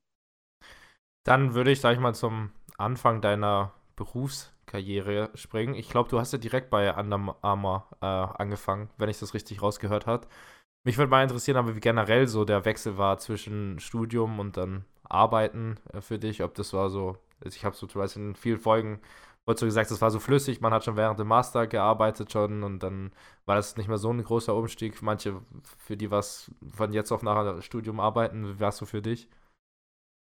Dann 1.23 1.53
würde 1.53 1.71
ich, 1.71 1.79
sag 1.79 1.93
ich 1.93 1.99
mal, 1.99 2.13
zum 2.13 2.51
Anfang 2.77 3.21
deiner 3.21 3.73
Berufskarriere 3.95 5.31
springen. 5.33 5.75
Ich 5.75 5.89
glaube, 5.89 6.09
du 6.09 6.19
hast 6.19 6.33
ja 6.33 6.39
direkt 6.39 6.69
bei 6.69 6.93
Under 6.95 7.35
Armour 7.41 7.87
äh, 8.01 8.05
angefangen, 8.05 8.89
wenn 8.97 9.09
ich 9.09 9.19
das 9.19 9.33
richtig 9.33 9.61
rausgehört 9.61 10.07
habe. 10.07 10.27
Mich 10.89 10.97
würde 10.97 11.11
mal 11.11 11.21
interessieren, 11.21 11.55
aber 11.55 11.75
wie 11.75 11.79
generell 11.81 12.25
so 12.27 12.45
der 12.45 12.65
Wechsel 12.65 12.97
war 12.97 13.19
zwischen 13.19 13.77
Studium 13.79 14.39
und 14.39 14.57
dann 14.57 14.85
Arbeiten 15.03 15.75
äh, 15.93 16.01
für 16.01 16.17
dich, 16.17 16.41
ob 16.41 16.55
das 16.55 16.73
war 16.73 16.89
so, 16.89 17.15
also 17.45 17.55
ich 17.55 17.63
habe 17.63 17.75
so, 17.75 17.85
du 17.85 17.99
weißt, 17.99 18.17
in 18.17 18.33
vielen 18.33 18.57
Folgen 18.57 18.99
wurde 19.45 19.59
so 19.59 19.67
gesagt, 19.67 19.91
das 19.91 20.01
war 20.01 20.09
so 20.09 20.17
flüssig, 20.17 20.61
man 20.61 20.73
hat 20.73 20.83
schon 20.83 20.97
während 20.97 21.19
dem 21.19 21.27
Master 21.27 21.67
gearbeitet 21.67 22.31
schon 22.31 22.63
und 22.63 22.81
dann 22.81 23.11
war 23.45 23.55
das 23.55 23.77
nicht 23.77 23.87
mehr 23.87 23.99
so 23.99 24.11
ein 24.11 24.23
großer 24.23 24.55
Umstieg. 24.55 24.99
Manche, 25.03 25.39
für 25.77 25.95
die 25.95 26.09
was 26.09 26.49
von 26.75 26.91
jetzt 26.91 27.11
auf 27.11 27.21
nach 27.21 27.61
Studium 27.61 27.99
arbeiten, 27.99 28.55
wie 28.55 28.59
war 28.59 28.69
es 28.69 28.77
so 28.77 28.87
für 28.87 29.03
dich? 29.03 29.29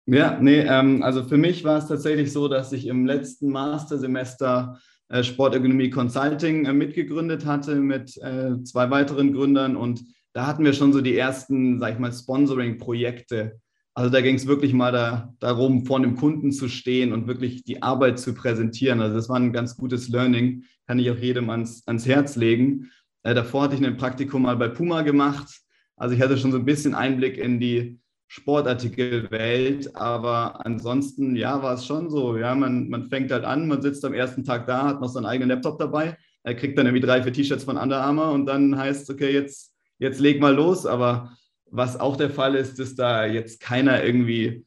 Ja, 0.06 0.38
nee, 0.40 0.60
ähm, 0.60 1.02
also 1.02 1.22
für 1.22 1.36
mich 1.36 1.64
war 1.64 1.76
es 1.76 1.86
tatsächlich 1.86 2.32
so, 2.32 2.48
dass 2.48 2.72
ich 2.72 2.86
im 2.86 3.04
letzten 3.04 3.50
Mastersemester 3.50 4.78
äh, 5.08 5.22
Sportökonomie 5.22 5.90
Consulting 5.90 6.64
äh, 6.64 6.72
mitgegründet 6.72 7.44
hatte 7.44 7.74
mit 7.74 8.16
äh, 8.22 8.62
zwei 8.62 8.90
weiteren 8.90 9.34
Gründern 9.34 9.76
und 9.76 10.02
da 10.36 10.46
hatten 10.46 10.66
wir 10.66 10.74
schon 10.74 10.92
so 10.92 11.00
die 11.00 11.16
ersten, 11.16 11.80
sag 11.80 11.94
ich 11.94 11.98
mal, 11.98 12.12
Sponsoring-Projekte. 12.12 13.58
Also 13.94 14.10
da 14.10 14.20
ging 14.20 14.34
es 14.34 14.46
wirklich 14.46 14.74
mal 14.74 14.92
da, 14.92 15.32
darum, 15.38 15.86
vor 15.86 15.96
einem 15.96 16.14
Kunden 16.14 16.52
zu 16.52 16.68
stehen 16.68 17.14
und 17.14 17.26
wirklich 17.26 17.64
die 17.64 17.82
Arbeit 17.82 18.18
zu 18.18 18.34
präsentieren. 18.34 19.00
Also 19.00 19.16
das 19.16 19.30
war 19.30 19.36
ein 19.36 19.54
ganz 19.54 19.78
gutes 19.78 20.10
Learning, 20.10 20.64
kann 20.86 20.98
ich 20.98 21.10
auch 21.10 21.16
jedem 21.16 21.48
ans, 21.48 21.88
ans 21.88 22.06
Herz 22.06 22.36
legen. 22.36 22.90
Äh, 23.22 23.32
davor 23.32 23.62
hatte 23.62 23.76
ich 23.76 23.86
ein 23.86 23.96
Praktikum 23.96 24.42
mal 24.42 24.58
bei 24.58 24.68
Puma 24.68 25.00
gemacht. 25.00 25.62
Also 25.96 26.14
ich 26.14 26.20
hatte 26.20 26.36
schon 26.36 26.52
so 26.52 26.58
ein 26.58 26.66
bisschen 26.66 26.94
Einblick 26.94 27.38
in 27.38 27.58
die 27.58 27.98
Sportartikelwelt, 28.26 29.96
aber 29.96 30.66
ansonsten, 30.66 31.34
ja, 31.34 31.62
war 31.62 31.76
es 31.76 31.86
schon 31.86 32.10
so. 32.10 32.36
Ja, 32.36 32.54
man, 32.54 32.90
man 32.90 33.08
fängt 33.08 33.32
halt 33.32 33.46
an, 33.46 33.68
man 33.68 33.80
sitzt 33.80 34.04
am 34.04 34.12
ersten 34.12 34.44
Tag 34.44 34.66
da, 34.66 34.84
hat 34.86 35.00
noch 35.00 35.08
seinen 35.08 35.24
eigenen 35.24 35.48
Laptop 35.48 35.78
dabei, 35.78 36.18
er 36.42 36.54
kriegt 36.54 36.76
dann 36.76 36.84
irgendwie 36.84 37.06
drei, 37.06 37.22
vier 37.22 37.32
T-Shirts 37.32 37.64
von 37.64 37.78
Under 37.78 38.02
Armour 38.02 38.32
und 38.32 38.44
dann 38.44 38.76
heißt 38.76 39.04
es, 39.04 39.10
okay, 39.10 39.32
jetzt 39.32 39.75
jetzt 39.98 40.20
leg 40.20 40.40
mal 40.40 40.54
los. 40.54 40.86
Aber 40.86 41.36
was 41.70 41.98
auch 41.98 42.16
der 42.16 42.30
Fall 42.30 42.54
ist, 42.54 42.78
dass 42.78 42.94
da 42.94 43.26
jetzt 43.26 43.60
keiner 43.60 44.04
irgendwie 44.04 44.66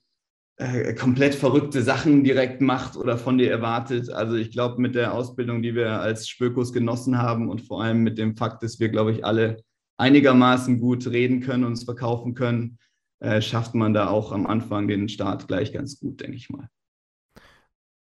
äh, 0.58 0.94
komplett 0.94 1.36
verrückte 1.36 1.82
Sachen 1.82 2.24
direkt 2.24 2.60
macht 2.60 2.98
oder 2.98 3.18
von 3.18 3.38
dir 3.38 3.50
erwartet. 3.50 4.10
Also 4.10 4.36
ich 4.36 4.52
glaube, 4.52 4.82
mit 4.82 4.94
der 4.94 5.14
Ausbildung, 5.14 5.62
die 5.62 5.74
wir 5.74 6.02
als 6.02 6.28
Spökos 6.28 6.74
genossen 6.74 7.18
haben 7.18 7.50
und 7.50 7.62
vor 7.62 7.82
allem 7.82 8.04
mit 8.04 8.18
dem 8.18 8.36
Fakt, 8.36 8.62
dass 8.62 8.80
wir, 8.80 8.90
glaube 8.90 9.12
ich, 9.12 9.24
alle 9.24 9.64
einigermaßen 9.98 10.80
gut 10.80 11.08
reden 11.08 11.40
können, 11.40 11.64
und 11.64 11.72
uns 11.72 11.84
verkaufen 11.86 12.34
können, 12.34 12.78
äh, 13.22 13.42
schafft 13.42 13.74
man 13.76 13.94
da 13.94 14.10
auch 14.10 14.32
am 14.32 14.48
Anfang 14.48 14.88
den 14.88 15.10
Start 15.10 15.48
gleich 15.48 15.72
ganz 15.72 16.00
gut, 16.00 16.22
denke 16.22 16.36
ich 16.36 16.50
mal. 16.50 16.68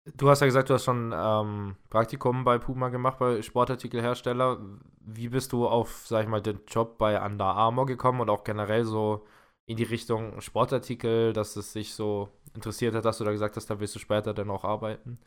Du 0.04 0.28
hast 0.28 0.40
ja 0.40 0.46
gesagt, 0.46 0.68
du 0.68 0.74
hast 0.74 0.84
schon 0.84 1.12
ähm, 1.14 1.76
Praktikum 1.88 2.42
bei 2.44 2.58
Puma 2.58 2.88
gemacht, 2.88 3.18
bei 3.20 3.40
Sportartikelhersteller. 3.40 4.58
Wie 5.00 5.28
bist 5.28 5.52
du 5.52 5.68
auf, 5.68 6.06
sag 6.08 6.24
ich 6.24 6.28
mal, 6.28 6.40
den 6.42 6.60
Job 6.66 6.98
bei 6.98 7.24
Under 7.24 7.44
Armour 7.46 7.86
gekommen 7.86 8.20
und 8.20 8.28
auch 8.28 8.42
generell 8.42 8.84
so 8.84 9.24
in 9.66 9.76
die 9.76 9.84
Richtung 9.84 10.40
Sportartikel, 10.40 11.32
dass 11.32 11.54
es 11.54 11.72
sich 11.72 11.94
so 11.94 12.28
interessiert 12.54 12.94
hat, 12.96 13.04
dass 13.04 13.18
du 13.18 13.24
da 13.24 13.30
gesagt 13.30 13.56
hast, 13.56 13.70
da 13.70 13.78
willst 13.78 13.94
du 13.94 14.00
später 14.00 14.34
dann 14.34 14.50
auch 14.50 14.64
arbeiten? 14.64 15.18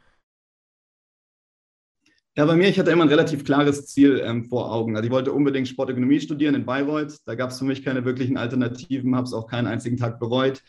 Ja, 2.37 2.45
bei 2.45 2.55
mir, 2.55 2.67
ich 2.67 2.77
hatte 2.77 2.91
immer 2.91 3.03
ein 3.05 3.09
relativ 3.09 3.45
klares 3.45 3.85
Ziel 3.87 4.21
ähm, 4.23 4.43
vor 4.45 4.71
Augen. 4.73 4.95
Also 4.97 5.05
ich 5.05 5.11
wollte 5.11 5.31
unbedingt 5.31 5.67
Sportökonomie 5.69 6.19
studieren 6.19 6.53
in 6.55 6.65
Bayreuth. 6.65 7.17
Da 7.25 7.35
gab 7.35 7.51
es 7.51 7.59
für 7.59 7.65
mich 7.65 7.83
keine 7.83 8.03
wirklichen 8.03 8.37
Alternativen, 8.37 9.15
habe 9.15 9.25
es 9.25 9.33
auch 9.33 9.47
keinen 9.47 9.67
einzigen 9.67 9.95
Tag 9.97 10.19
bereut. 10.19 10.61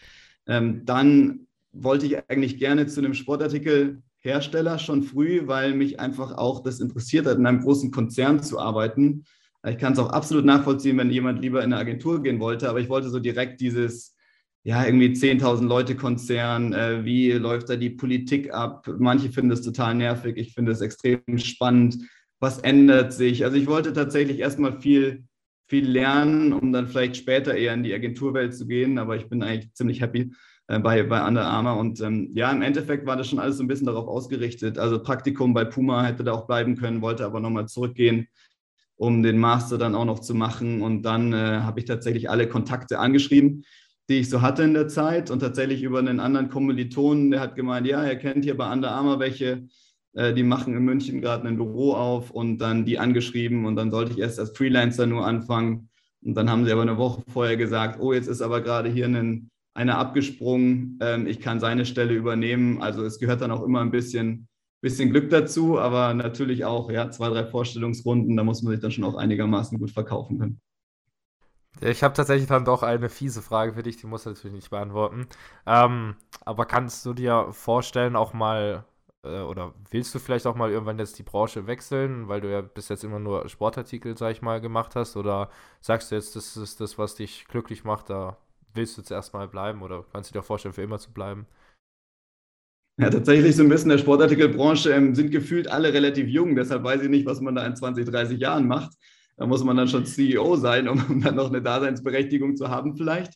Ähm, 0.47 0.85
dann 0.85 1.46
wollte 1.83 2.07
ich 2.07 2.19
eigentlich 2.29 2.59
gerne 2.59 2.87
zu 2.87 3.01
einem 3.01 3.15
Sportartikelhersteller 3.15 4.79
schon 4.79 5.03
früh, 5.03 5.47
weil 5.47 5.75
mich 5.75 6.01
einfach 6.01 6.37
auch 6.37 6.63
das 6.63 6.81
interessiert 6.81 7.27
hat, 7.27 7.39
in 7.39 7.47
einem 7.47 7.61
großen 7.61 7.91
Konzern 7.91 8.43
zu 8.43 8.59
arbeiten. 8.59 9.25
Ich 9.69 9.79
kann 9.79 9.95
es 9.95 9.99
auch 9.99 10.11
absolut 10.11 10.45
nachvollziehen, 10.45 10.99
wenn 10.99 11.11
jemand 11.11 11.41
lieber 11.41 11.59
in 11.65 11.73
eine 11.73 11.81
Agentur 11.81 12.23
gehen 12.23 12.41
wollte, 12.41 12.69
aber 12.69 12.81
ich 12.81 12.89
wollte 12.89 13.09
so 13.09 13.19
direkt 13.19 13.61
dieses 13.61 14.17
ja, 14.67 14.85
irgendwie 14.85 15.11
10.000 15.11 15.69
Leute 15.69 15.95
Konzern, 15.95 16.73
äh, 16.73 17.05
wie 17.05 17.31
läuft 17.31 17.69
da 17.69 17.77
die 17.77 17.91
Politik 17.91 18.53
ab? 18.53 18.89
Manche 18.99 19.31
finden 19.31 19.51
das 19.51 19.63
total 19.63 19.95
nervig, 19.95 20.37
ich 20.37 20.55
finde 20.55 20.73
es 20.73 20.81
extrem 20.81 21.21
spannend. 21.37 21.99
Was 22.41 22.59
ändert 22.59 23.13
sich? 23.13 23.45
Also 23.45 23.57
ich 23.57 23.69
wollte 23.69 23.93
tatsächlich 23.93 24.41
erstmal 24.41 24.81
viel, 24.81 25.23
viel 25.69 25.89
lernen, 25.89 26.53
um 26.53 26.73
dann 26.73 26.89
vielleicht 26.89 27.17
später 27.17 27.55
eher 27.55 27.75
in 27.75 27.85
die 27.85 27.95
Agenturwelt 27.95 28.57
zu 28.57 28.67
gehen, 28.67 28.99
aber 28.99 29.15
ich 29.15 29.29
bin 29.29 29.45
eigentlich 29.45 29.73
ziemlich 29.75 30.01
happy 30.01 30.33
äh, 30.69 30.79
bei, 30.79 31.03
bei 31.03 31.27
Under 31.27 31.45
Armour. 31.45 31.77
Und 31.79 32.01
ähm, 32.01 32.31
ja, 32.35 32.51
im 32.51 32.63
Endeffekt 32.63 33.07
war 33.07 33.17
das 33.17 33.29
schon 33.29 33.39
alles 33.39 33.57
so 33.57 33.65
ein 33.65 33.69
bisschen 33.69 33.87
darauf 33.87 34.09
ausgerichtet. 34.09 34.79
Also 34.79 35.03
Praktikum 35.03 35.55
bei 35.55 35.65
Puma 35.65 36.05
hätte 36.05 36.25
da 36.25 36.33
auch 36.33 36.47
bleiben 36.47 36.77
können, 36.77 37.03
wollte 37.03 37.25
aber 37.25 37.41
nochmal 37.41 37.67
zurückgehen 37.69 38.29
um 38.99 39.23
den 39.23 39.37
Master 39.37 39.77
dann 39.77 39.95
auch 39.95 40.07
noch 40.07 40.21
zu 40.21 40.35
machen. 40.35 40.81
Und 40.81 41.03
dann 41.03 41.35
äh, 41.35 41.37
habe 41.37 41.81
ich 41.81 41.85
tatsächlich 41.85 42.31
alle 42.31 42.49
Kontakte 42.49 42.99
angeschrieben 42.99 43.63
die 44.09 44.19
ich 44.19 44.31
so 44.31 44.43
hatte 44.43 44.63
in 44.63 44.75
der 44.75 44.89
Zeit. 44.89 45.31
Und 45.31 45.41
tatsächlich 45.41 45.83
über 45.83 45.99
einen 45.99 46.21
anderen 46.21 46.49
Kommilitonen, 46.49 47.31
der 47.31 47.41
hat 47.41 47.57
gemeint, 47.57 47.87
ja, 47.87 48.03
er 48.03 48.17
kennt 48.17 48.45
hier 48.45 48.57
bei 48.57 48.71
Under 48.73 48.93
Armour 48.93 49.19
welche, 49.19 49.67
äh, 50.15 50.33
die 50.33 50.43
machen 50.43 50.77
in 50.77 50.85
München 50.85 51.21
gerade 51.21 51.47
ein 51.49 51.57
Büro 51.57 51.93
auf 51.93 52.31
und 52.31 52.59
dann 52.59 52.85
die 52.85 52.99
angeschrieben. 52.99 53.67
Und 53.67 53.77
dann 53.77 53.91
sollte 53.91 54.13
ich 54.13 54.19
erst 54.19 54.39
als 54.39 54.57
Freelancer 54.57 55.07
nur 55.07 55.27
anfangen. 55.27 55.89
Und 56.25 56.37
dann 56.37 56.51
haben 56.51 56.65
sie 56.65 56.73
aber 56.73 56.83
eine 56.83 56.99
Woche 56.99 57.23
vorher 57.29 57.57
gesagt, 57.57 58.01
oh, 58.01 58.13
jetzt 58.13 58.29
ist 58.29 58.43
aber 58.43 58.61
gerade 58.61 58.89
hier 58.89 59.07
ein, 59.07 59.51
einer 59.77 59.99
abgesprungen, 59.99 60.99
ähm, 61.03 61.27
ich 61.27 61.41
kann 61.41 61.61
seine 61.61 61.85
Stelle 61.87 62.15
übernehmen, 62.15 62.83
also 62.83 63.05
es 63.05 63.19
gehört 63.19 63.43
dann 63.43 63.51
auch 63.51 63.63
immer 63.63 63.81
ein 63.81 63.91
bisschen, 63.91 64.49
bisschen 64.81 65.11
Glück 65.11 65.31
dazu, 65.31 65.79
aber 65.79 66.15
natürlich 66.15 66.65
auch, 66.65 66.91
ja, 66.91 67.11
zwei, 67.11 67.29
drei 67.29 67.45
Vorstellungsrunden, 67.47 68.37
da 68.37 68.45
muss 68.45 68.63
man 68.63 68.73
sich 68.73 68.81
dann 68.81 68.91
schon 68.91 69.05
auch 69.05 69.17
einigermaßen 69.17 69.79
gut 69.79 69.91
verkaufen 69.91 70.39
können. 70.39 70.61
Ich 71.83 72.03
habe 72.03 72.15
tatsächlich 72.15 72.49
dann 72.49 72.65
doch 72.65 72.83
eine 72.83 73.11
fiese 73.11 73.43
Frage 73.43 73.75
für 73.75 73.83
dich, 73.83 73.99
die 73.99 74.07
musst 74.07 74.25
du 74.25 74.31
natürlich 74.31 74.55
nicht 74.55 74.71
beantworten. 74.71 75.27
Ähm, 75.67 76.17
aber 76.45 76.65
kannst 76.65 77.05
du 77.05 77.13
dir 77.13 77.49
vorstellen, 77.53 78.17
auch 78.17 78.33
mal, 78.33 78.85
äh, 79.25 79.41
oder 79.41 79.75
willst 79.91 80.15
du 80.15 80.19
vielleicht 80.19 80.47
auch 80.47 80.55
mal 80.55 80.71
irgendwann 80.71 80.99
jetzt 80.99 81.19
die 81.19 81.23
Branche 81.23 81.67
wechseln, 81.67 82.29
weil 82.29 82.41
du 82.41 82.51
ja 82.51 82.63
bis 82.63 82.89
jetzt 82.89 83.05
immer 83.05 83.19
nur 83.19 83.49
Sportartikel, 83.51 84.17
sag 84.17 84.33
ich 84.33 84.41
mal, 84.41 84.61
gemacht 84.63 84.97
hast? 84.97 85.17
Oder 85.17 85.51
sagst 85.83 86.11
du 86.11 86.15
jetzt, 86.15 86.35
das 86.35 86.57
ist 86.57 86.81
das, 86.81 86.97
was 86.97 87.15
dich 87.17 87.47
glücklich 87.47 87.85
macht, 87.85 88.09
da 88.09 88.39
willst 88.77 88.97
du 88.97 89.01
jetzt 89.01 89.11
erstmal 89.11 89.49
bleiben 89.49 89.83
oder 89.83 90.05
kannst 90.13 90.31
du 90.31 90.39
dir 90.39 90.43
vorstellen, 90.43 90.75
für 90.75 90.83
immer 90.83 90.99
zu 90.99 91.13
bleiben? 91.13 91.47
Ja, 92.99 93.11
tatsächlich 93.11 93.55
so 93.55 93.63
ein 93.63 93.69
bisschen 93.69 93.91
der 93.91 93.99
Sportartikelbranche 93.99 94.91
ähm, 94.91 95.15
sind 95.15 95.31
gefühlt 95.31 95.69
alle 95.69 95.93
relativ 95.93 96.29
jung, 96.29 96.57
deshalb 96.57 96.83
weiß 96.83 97.03
ich 97.03 97.11
nicht, 97.11 97.27
was 97.27 97.41
man 97.41 97.55
da 97.55 97.67
in 97.67 97.77
20, 97.77 98.07
30 98.07 98.41
Jahren 98.41 98.67
macht. 98.67 98.93
Da 99.37 99.47
muss 99.47 99.63
man 99.63 99.77
dann 99.77 99.89
schon 99.89 100.07
CEO 100.07 100.57
sein, 100.57 100.89
um 100.89 101.21
dann 101.23 101.37
noch 101.37 101.49
eine 101.49 101.61
Daseinsberechtigung 101.61 102.57
zu 102.57 102.69
haben 102.69 102.97
vielleicht. 102.97 103.35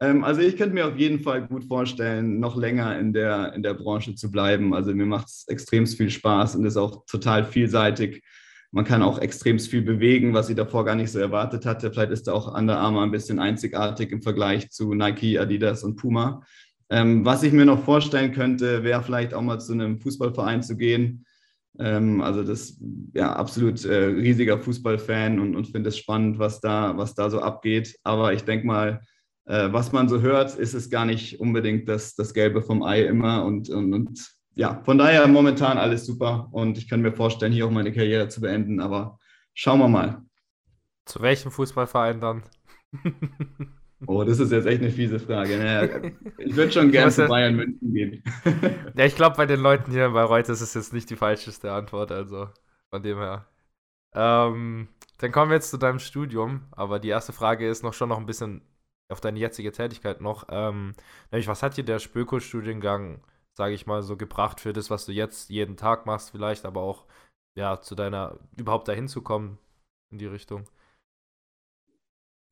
Ähm, 0.00 0.24
also 0.24 0.40
ich 0.40 0.56
könnte 0.56 0.74
mir 0.74 0.86
auf 0.86 0.98
jeden 0.98 1.20
Fall 1.20 1.46
gut 1.46 1.64
vorstellen, 1.64 2.40
noch 2.40 2.56
länger 2.56 2.98
in 2.98 3.12
der, 3.12 3.52
in 3.54 3.62
der 3.62 3.74
Branche 3.74 4.14
zu 4.14 4.30
bleiben. 4.30 4.74
Also 4.74 4.94
mir 4.94 5.06
macht 5.06 5.28
es 5.28 5.46
extrem 5.48 5.86
viel 5.86 6.10
Spaß 6.10 6.56
und 6.56 6.64
ist 6.64 6.76
auch 6.76 7.04
total 7.06 7.44
vielseitig. 7.44 8.22
Man 8.72 8.84
kann 8.84 9.02
auch 9.02 9.18
extrem 9.18 9.58
viel 9.58 9.82
bewegen, 9.82 10.32
was 10.32 10.48
ich 10.48 10.56
davor 10.56 10.84
gar 10.84 10.94
nicht 10.94 11.10
so 11.10 11.18
erwartet 11.18 11.66
hatte. 11.66 11.90
Vielleicht 11.90 12.12
ist 12.12 12.28
da 12.28 12.32
auch 12.32 12.54
Under 12.54 12.78
Armour 12.78 13.02
ein 13.02 13.10
bisschen 13.10 13.38
einzigartig 13.38 14.12
im 14.12 14.22
Vergleich 14.22 14.70
zu 14.70 14.94
Nike, 14.94 15.38
Adidas 15.38 15.82
und 15.82 15.96
Puma. 15.96 16.42
Ähm, 16.88 17.24
was 17.24 17.42
ich 17.42 17.52
mir 17.52 17.64
noch 17.64 17.84
vorstellen 17.84 18.32
könnte, 18.32 18.84
wäre 18.84 19.02
vielleicht 19.02 19.34
auch 19.34 19.42
mal 19.42 19.58
zu 19.58 19.72
einem 19.72 19.98
Fußballverein 19.98 20.62
zu 20.62 20.76
gehen 20.76 21.24
ähm, 21.78 22.20
also 22.20 22.42
das 22.42 22.78
ja 23.14 23.32
absolut 23.32 23.84
äh, 23.84 24.04
riesiger 24.06 24.58
Fußballfan 24.58 25.38
und, 25.38 25.54
und 25.56 25.68
finde 25.68 25.88
es 25.88 25.98
spannend, 25.98 26.38
was 26.38 26.60
da, 26.60 26.96
was 26.96 27.14
da 27.14 27.30
so 27.30 27.40
abgeht. 27.40 27.96
Aber 28.02 28.32
ich 28.32 28.42
denke 28.42 28.66
mal, 28.66 29.00
äh, 29.46 29.72
was 29.72 29.92
man 29.92 30.08
so 30.08 30.20
hört, 30.20 30.56
ist 30.56 30.74
es 30.74 30.90
gar 30.90 31.04
nicht 31.06 31.40
unbedingt 31.40 31.88
das, 31.88 32.14
das 32.14 32.34
Gelbe 32.34 32.62
vom 32.62 32.82
Ei 32.82 33.04
immer. 33.04 33.44
Und, 33.44 33.70
und, 33.70 33.94
und 33.94 34.30
ja, 34.54 34.82
von 34.84 34.98
daher 34.98 35.26
momentan 35.28 35.78
alles 35.78 36.06
super 36.06 36.48
und 36.52 36.78
ich 36.78 36.88
kann 36.88 37.00
mir 37.00 37.12
vorstellen, 37.12 37.52
hier 37.52 37.66
auch 37.66 37.70
meine 37.70 37.92
Karriere 37.92 38.28
zu 38.28 38.40
beenden. 38.40 38.80
Aber 38.80 39.18
schauen 39.54 39.78
wir 39.78 39.88
mal. 39.88 40.22
Zu 41.04 41.20
welchem 41.22 41.50
Fußballverein 41.50 42.20
dann? 42.20 42.42
Oh, 44.06 44.24
das 44.24 44.38
ist 44.40 44.50
jetzt 44.50 44.66
echt 44.66 44.80
eine 44.80 44.90
fiese 44.90 45.18
Frage. 45.18 45.58
Naja, 45.58 46.10
ich 46.38 46.56
würde 46.56 46.72
schon 46.72 46.90
gerne 46.90 47.10
zu 47.10 47.26
Bayern 47.26 47.54
München 47.54 47.92
gehen. 47.92 48.24
ja, 48.96 49.04
ich 49.04 49.14
glaube, 49.14 49.36
bei 49.36 49.44
den 49.44 49.60
Leuten 49.60 49.92
hier 49.92 50.08
bei 50.08 50.22
Reuters 50.22 50.62
ist 50.62 50.70
es 50.70 50.74
jetzt 50.74 50.92
nicht 50.94 51.10
die 51.10 51.16
falscheste 51.16 51.70
Antwort, 51.72 52.10
also 52.10 52.48
von 52.88 53.02
dem 53.02 53.18
her. 53.18 53.46
Ähm, 54.14 54.88
dann 55.18 55.32
kommen 55.32 55.50
wir 55.50 55.56
jetzt 55.56 55.70
zu 55.70 55.76
deinem 55.76 55.98
Studium, 55.98 56.62
aber 56.72 56.98
die 56.98 57.08
erste 57.08 57.32
Frage 57.32 57.68
ist 57.68 57.82
noch 57.82 57.92
schon 57.92 58.08
noch 58.08 58.18
ein 58.18 58.26
bisschen 58.26 58.62
auf 59.10 59.20
deine 59.20 59.38
jetzige 59.38 59.70
Tätigkeit 59.70 60.20
noch. 60.20 60.46
Ähm, 60.50 60.94
nämlich, 61.30 61.48
was 61.48 61.62
hat 61.62 61.76
dir 61.76 61.84
der 61.84 61.98
Spöko-Studiengang, 61.98 63.22
sage 63.54 63.74
ich 63.74 63.86
mal, 63.86 64.02
so 64.02 64.16
gebracht 64.16 64.60
für 64.60 64.72
das, 64.72 64.90
was 64.90 65.06
du 65.06 65.12
jetzt 65.12 65.50
jeden 65.50 65.76
Tag 65.76 66.06
machst, 66.06 66.30
vielleicht, 66.30 66.64
aber 66.64 66.80
auch 66.82 67.06
ja, 67.54 67.80
zu 67.80 67.94
deiner, 67.94 68.38
überhaupt 68.56 68.88
dahin 68.88 69.08
zu 69.08 69.22
kommen 69.22 69.58
in 70.10 70.18
die 70.18 70.26
Richtung? 70.26 70.64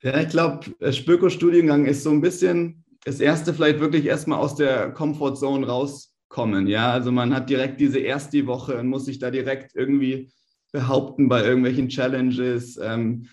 Ja, 0.02 0.20
ich 0.20 0.28
glaube, 0.28 0.92
Spöko-Studiengang 0.92 1.86
ist 1.86 2.04
so 2.04 2.10
ein 2.10 2.20
bisschen 2.20 2.84
das 3.04 3.20
erste, 3.20 3.52
vielleicht 3.54 3.80
wirklich 3.80 4.06
erstmal 4.06 4.38
aus 4.38 4.54
der 4.54 4.92
Comfortzone 4.92 5.66
rauskommen. 5.66 6.66
Ja, 6.66 6.92
also 6.92 7.10
man 7.10 7.34
hat 7.34 7.50
direkt 7.50 7.80
diese 7.80 7.98
erste 7.98 8.46
Woche 8.46 8.78
und 8.78 8.88
muss 8.88 9.06
sich 9.06 9.18
da 9.18 9.30
direkt 9.30 9.74
irgendwie 9.74 10.30
behaupten 10.72 11.28
bei 11.28 11.42
irgendwelchen 11.44 11.88
Challenges 11.88 12.76
ähm, 12.76 13.28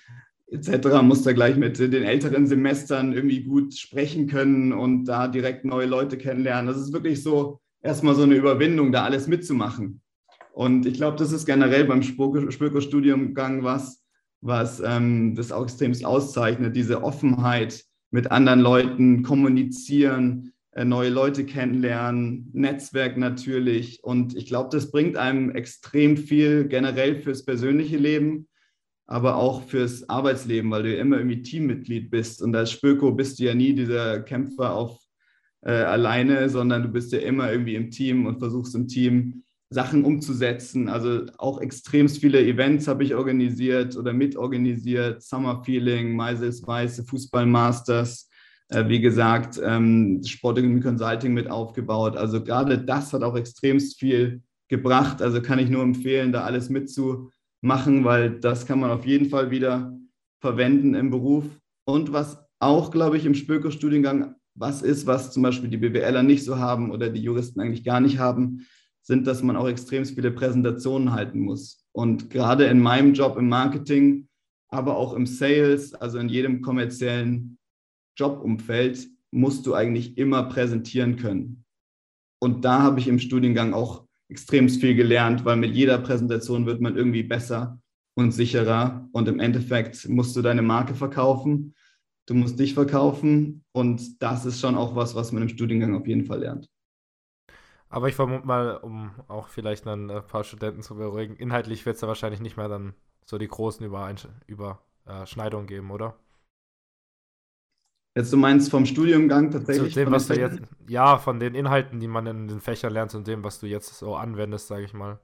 etc. 0.55 1.01
Muss 1.01 1.24
da 1.24 1.33
gleich 1.33 1.57
mit 1.57 1.77
den 1.79 2.03
älteren 2.03 2.47
Semestern 2.47 3.13
irgendwie 3.13 3.43
gut 3.43 3.74
sprechen 3.75 4.27
können 4.27 4.74
und 4.74 5.05
da 5.05 5.27
direkt 5.27 5.65
neue 5.65 5.85
Leute 5.85 6.17
kennenlernen. 6.17 6.67
Das 6.67 6.77
ist 6.77 6.93
wirklich 6.93 7.21
so 7.21 7.59
erstmal 7.81 8.15
so 8.15 8.24
eine 8.24 8.35
Überwindung, 8.35 8.91
da 8.91 9.03
alles 9.03 9.27
mitzumachen. 9.27 10.01
Und 10.53 10.85
ich 10.85 10.93
glaube, 10.93 11.17
das 11.17 11.31
ist 11.31 11.45
generell 11.45 11.85
beim 11.85 12.01
Spöko-Studiengang 12.01 13.63
was, 13.63 14.03
was 14.41 14.79
ähm, 14.79 15.35
das 15.35 15.51
auch 15.51 15.63
extrem 15.63 15.93
auszeichnet, 16.05 16.75
diese 16.75 17.03
Offenheit 17.03 17.83
mit 18.12 18.31
anderen 18.31 18.62
Leuten 18.62 19.24
kommunizieren, 19.24 20.53
äh, 20.71 20.85
neue 20.85 21.09
Leute 21.09 21.45
kennenlernen, 21.45 22.50
Netzwerk 22.53 23.17
natürlich. 23.17 24.03
Und 24.03 24.35
ich 24.35 24.45
glaube, 24.45 24.69
das 24.71 24.91
bringt 24.91 25.17
einem 25.17 25.51
extrem 25.51 26.15
viel 26.15 26.67
generell 26.67 27.15
fürs 27.15 27.43
persönliche 27.43 27.97
Leben, 27.97 28.47
aber 29.07 29.35
auch 29.35 29.63
fürs 29.63 30.09
Arbeitsleben, 30.09 30.71
weil 30.71 30.83
du 30.83 30.95
ja 30.95 31.01
immer 31.01 31.17
irgendwie 31.17 31.41
Teammitglied 31.41 32.09
bist. 32.09 32.41
Und 32.41 32.55
als 32.55 32.71
Spöko 32.71 33.12
bist 33.12 33.39
du 33.39 33.43
ja 33.43 33.53
nie 33.53 33.74
dieser 33.74 34.21
Kämpfer 34.21 34.74
auf 34.74 35.00
äh, 35.62 35.71
alleine, 35.71 36.50
sondern 36.50 36.83
du 36.83 36.89
bist 36.89 37.12
ja 37.12 37.19
immer 37.19 37.51
irgendwie 37.51 37.75
im 37.75 37.91
Team 37.91 38.25
und 38.25 38.39
versuchst 38.39 38.75
im 38.75 38.88
Team 38.88 39.43
Sachen 39.69 40.05
umzusetzen. 40.05 40.89
Also 40.89 41.25
auch 41.38 41.62
extrem 41.62 42.07
viele 42.07 42.43
Events 42.45 42.88
habe 42.88 43.03
ich 43.03 43.15
organisiert 43.15 43.95
oder 43.95 44.13
mitorganisiert. 44.13 45.21
Summer 45.21 45.63
Feeling, 45.63 46.15
Meises 46.15 46.65
Weiße, 46.65 47.03
Fußball 47.03 47.45
Masters. 47.45 48.29
Äh, 48.69 48.88
wie 48.88 49.01
gesagt, 49.01 49.59
ähm, 49.63 50.21
Sport 50.25 50.57
Consulting 50.81 51.33
mit 51.33 51.50
aufgebaut. 51.50 52.15
Also 52.15 52.43
gerade 52.43 52.79
das 52.79 53.13
hat 53.13 53.21
auch 53.21 53.35
extrem 53.35 53.79
viel 53.79 54.41
gebracht. 54.67 55.21
Also 55.21 55.41
kann 55.41 55.59
ich 55.59 55.69
nur 55.69 55.83
empfehlen, 55.83 56.31
da 56.31 56.43
alles 56.43 56.69
mitzumachen, 57.65 58.05
weil 58.05 58.39
das 58.39 58.65
kann 58.65 58.79
man 58.79 58.91
auf 58.91 59.05
jeden 59.05 59.29
Fall 59.29 59.50
wieder 59.50 59.98
verwenden 60.39 60.93
im 60.93 61.10
Beruf. 61.10 61.45
Und 61.86 62.13
was 62.13 62.38
auch, 62.60 62.91
glaube 62.91 63.17
ich, 63.17 63.25
im 63.25 63.34
Spöko-Studiengang 63.34 64.36
was 64.57 64.81
ist, 64.81 65.05
was 65.05 65.31
zum 65.31 65.43
Beispiel 65.43 65.69
die 65.69 65.77
BWLer 65.77 66.24
nicht 66.24 66.45
so 66.45 66.57
haben 66.57 66.91
oder 66.91 67.10
die 67.10 67.22
Juristen 67.22 67.60
eigentlich 67.60 67.84
gar 67.84 68.00
nicht 68.00 68.19
haben, 68.19 68.65
sind, 69.01 69.27
dass 69.27 69.43
man 69.43 69.57
auch 69.57 69.67
extrem 69.67 70.05
viele 70.05 70.31
Präsentationen 70.31 71.12
halten 71.12 71.39
muss. 71.39 71.86
Und 71.91 72.29
gerade 72.29 72.65
in 72.65 72.79
meinem 72.79 73.13
Job 73.13 73.38
im 73.38 73.50
Marketing, 73.50 74.27
aber 74.69 74.95
auch 74.95 75.13
im 75.13 75.25
Sales, 75.25 75.93
also 75.93 76.19
in 76.19 76.29
jedem 76.29 76.62
kommerziellen 76.62 77.57
Jobumfeld, 78.17 79.07
musst 79.31 79.65
du 79.65 79.74
eigentlich 79.74 80.17
immer 80.17 80.43
präsentieren 80.43 81.17
können. 81.17 81.65
Und 82.39 82.63
da 82.63 82.81
habe 82.81 83.00
ich 83.00 83.07
im 83.07 83.19
Studiengang 83.19 83.74
auch 83.74 84.05
extrem 84.29 84.70
viel 84.70 84.96
gelernt, 84.96 85.46
weil 85.46 85.58
mit 85.58 85.75
jeder 85.75 85.98
Präsentation 86.00 86.65
wird 86.65 86.82
man 86.82 86.98
irgendwie 86.98 87.24
besser 87.24 87.79
und 88.15 88.32
sicherer. 88.32 89.08
Und 89.12 89.27
im 89.27 89.39
Endeffekt 89.39 90.08
musst 90.10 90.36
du 90.36 90.41
deine 90.41 90.62
Marke 90.62 90.96
verkaufen, 90.96 91.75
du 92.25 92.34
musst 92.34 92.60
dich 92.60 92.74
verkaufen. 92.74 93.63
Und 93.72 94.22
das 94.22 94.46
ist 94.46 94.60
schon 94.60 94.75
auch 94.75 94.96
was, 94.96 95.15
was 95.15 95.32
man 95.32 95.44
im 95.44 95.50
Studiengang 95.50 95.96
auf 95.96 96.08
jeden 96.08 96.25
Fall 96.25 96.39
lernt. 96.39 96.67
Aber 97.89 98.10
ich 98.10 98.15
vermute 98.15 98.48
mal, 98.48 98.77
um 98.77 99.12
auch 99.27 99.48
vielleicht 99.48 99.86
dann 99.86 100.10
ein 100.10 100.25
paar 100.25 100.44
Studenten 100.44 100.82
zu 100.82 100.96
beruhigen, 100.96 101.36
inhaltlich 101.36 101.86
wird 101.86 101.96
es 101.96 102.01
da 102.01 102.08
wahrscheinlich 102.08 102.41
nicht 102.41 102.58
mehr 102.58 102.67
dann 102.67 102.94
so 103.25 103.38
die 103.38 103.48
großen 103.48 103.86
Überschneidungen 104.48 105.67
geben, 105.67 105.91
oder? 105.91 106.15
Jetzt 108.15 108.31
du 108.31 108.38
meinst 108.38 108.72
vom 108.72 108.86
Studiumgang 108.86 109.51
tatsächlich? 109.51 109.93
Zu 109.93 110.00
dem, 110.00 110.12
was 110.12 110.27
du 110.27 110.39
jetzt, 110.39 110.60
ja, 110.88 111.17
von 111.17 111.39
den 111.39 111.53
Inhalten, 111.53 112.00
die 112.00 112.07
man 112.07 112.25
in 112.27 112.48
den 112.48 112.62
Fächern 112.62 112.93
lernt 112.93 113.13
und 113.13 113.27
dem, 113.27 113.43
was 113.43 113.60
du 113.60 113.67
jetzt 113.67 113.93
so 113.98 114.15
anwendest, 114.15 114.67
sage 114.67 114.86
ich 114.86 114.93
mal. 114.93 115.19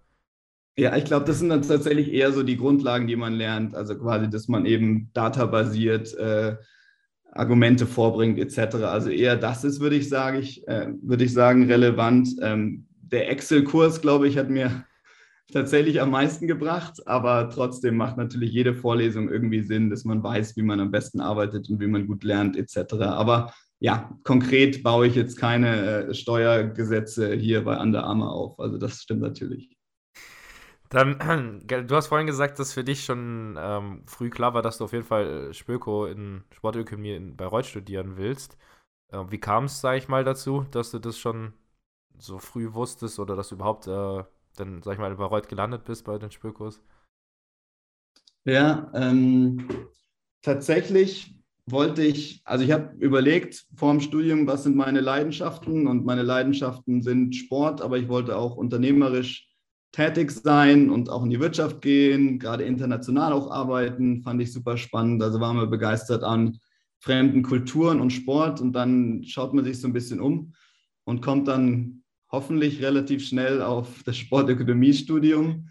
Ja, 0.78 0.96
ich 0.98 1.06
glaube, 1.06 1.26
das 1.26 1.40
sind 1.40 1.50
dann 1.50 1.62
tatsächlich 1.62 2.12
eher 2.12 2.34
so 2.34 2.44
die 2.44 2.58
Grundlagen, 2.58 3.08
die 3.08 3.16
man 3.16 3.34
lernt. 3.34 3.76
Also 3.76 3.98
quasi, 3.98 4.30
dass 4.30 4.50
man 4.50 4.66
eben 4.66 5.10
databasiert 5.14 6.14
äh, 6.16 6.58
Argumente 7.32 7.86
vorbringt, 7.86 8.38
etc. 8.38 8.76
Also 8.84 9.10
eher 9.10 9.38
das 9.38 9.64
ist, 9.64 9.80
würde 9.80 9.96
ich, 9.96 10.10
sage 10.10 10.40
ich, 10.40 10.68
äh, 10.68 10.88
würde 11.02 11.24
ich 11.24 11.34
sagen, 11.34 11.66
relevant. 11.72 12.30
Ähm, 12.42 12.88
der 13.02 13.30
Excel-Kurs, 13.30 14.02
glaube 14.02 14.28
ich, 14.28 14.38
hat 14.38 14.50
mir 14.50 14.84
tatsächlich 15.52 16.02
am 16.02 16.12
meisten 16.12 16.48
gebracht, 16.48 17.06
aber 17.08 17.50
trotzdem 17.50 17.98
macht 17.98 18.18
natürlich 18.18 18.52
jede 18.52 18.74
Vorlesung 18.74 19.30
irgendwie 19.30 19.62
Sinn, 19.62 19.90
dass 19.90 20.06
man 20.06 20.24
weiß, 20.24 20.56
wie 20.58 20.64
man 20.64 20.80
am 20.80 20.92
besten 20.92 21.22
arbeitet 21.22 21.70
und 21.70 21.80
wie 21.80 21.88
man 21.88 22.08
gut 22.08 22.24
lernt, 22.24 22.58
etc. 22.58 22.94
Aber 23.02 23.54
ja, 23.80 24.16
konkret 24.24 24.84
baue 24.84 25.08
ich 25.08 25.16
jetzt 25.16 25.38
keine 25.38 26.08
äh, 26.08 26.14
Steuergesetze 26.14 27.34
hier 27.34 27.64
bei 27.64 27.78
Under 27.78 28.04
Armour 28.04 28.32
auf. 28.32 28.60
Also 28.60 28.78
das 28.78 29.02
stimmt 29.02 29.22
natürlich. 29.22 29.76
Dann, 30.90 31.64
du 31.88 31.96
hast 31.96 32.08
vorhin 32.08 32.28
gesagt, 32.28 32.60
dass 32.60 32.74
für 32.74 32.84
dich 32.84 33.04
schon 33.06 33.58
ähm, 33.60 34.04
früh 34.06 34.30
klar 34.30 34.54
war, 34.54 34.62
dass 34.62 34.78
du 34.78 34.84
auf 34.84 34.94
jeden 34.94 35.06
Fall 35.06 35.54
Spöko 35.54 36.06
in 36.06 36.44
Sportökonomie 36.54 37.16
in 37.16 37.36
Bayreuth 37.38 37.66
studieren 37.66 38.18
willst. 38.18 38.58
Äh, 39.10 39.24
wie 39.30 39.40
kam 39.40 39.66
es, 39.66 39.82
sage 39.82 39.98
ich 39.98 40.08
mal, 40.08 40.24
dazu, 40.24 40.66
dass 40.72 40.92
du 40.92 41.00
das 41.00 41.18
schon 41.18 41.54
so 42.18 42.40
früh 42.40 42.74
wusstest 42.74 43.20
oder 43.20 43.36
dass 43.36 43.50
du 43.50 43.56
überhaupt 43.56 43.88
äh, 43.88 44.24
dann, 44.58 44.82
sag 44.84 44.94
ich 44.94 45.00
mal, 45.00 45.12
in 45.12 45.18
Bayreuth 45.18 45.50
gelandet 45.50 45.86
bist 45.86 46.06
bei 46.06 46.18
den 46.18 46.32
Spürkurs? 46.32 46.82
Ja, 48.44 48.92
ähm, 48.94 49.68
tatsächlich 50.42 51.36
wollte 51.68 52.04
ich, 52.04 52.42
also 52.44 52.64
ich 52.64 52.72
habe 52.72 52.96
überlegt 52.98 53.66
vor 53.76 53.92
dem 53.92 54.02
Studium, 54.02 54.48
was 54.48 54.64
sind 54.64 54.76
meine 54.76 55.00
Leidenschaften 55.00 55.88
und 55.88 56.06
meine 56.06 56.24
Leidenschaften 56.24 57.02
sind 57.02 57.36
Sport, 57.36 57.82
aber 57.82 57.98
ich 57.98 58.08
wollte 58.08 58.36
auch 58.36 58.56
unternehmerisch 58.56 59.48
tätig 59.92 60.32
sein 60.32 60.90
und 60.90 61.10
auch 61.10 61.24
in 61.24 61.30
die 61.30 61.40
Wirtschaft 61.40 61.82
gehen, 61.82 62.40
gerade 62.40 62.64
international 62.64 63.34
auch 63.34 63.52
arbeiten, 63.52 64.24
fand 64.24 64.42
ich 64.42 64.54
super 64.54 64.78
spannend. 64.78 65.22
Also 65.22 65.40
waren 65.40 65.58
wir 65.58 65.68
begeistert 65.68 66.24
an 66.24 66.58
fremden 67.00 67.44
Kulturen 67.44 68.00
und 68.00 68.12
Sport 68.12 68.62
und 68.62 68.74
dann 68.74 69.24
schaut 69.24 69.54
man 69.54 69.66
sich 69.66 69.82
so 69.82 69.88
ein 69.88 69.94
bisschen 69.94 70.22
um 70.22 70.54
und 71.04 71.22
kommt 71.22 71.48
dann 71.48 72.01
hoffentlich 72.32 72.82
relativ 72.82 73.26
schnell 73.28 73.62
auf 73.62 74.04
das 74.04 74.18
Sportökonomiestudium. 74.18 75.70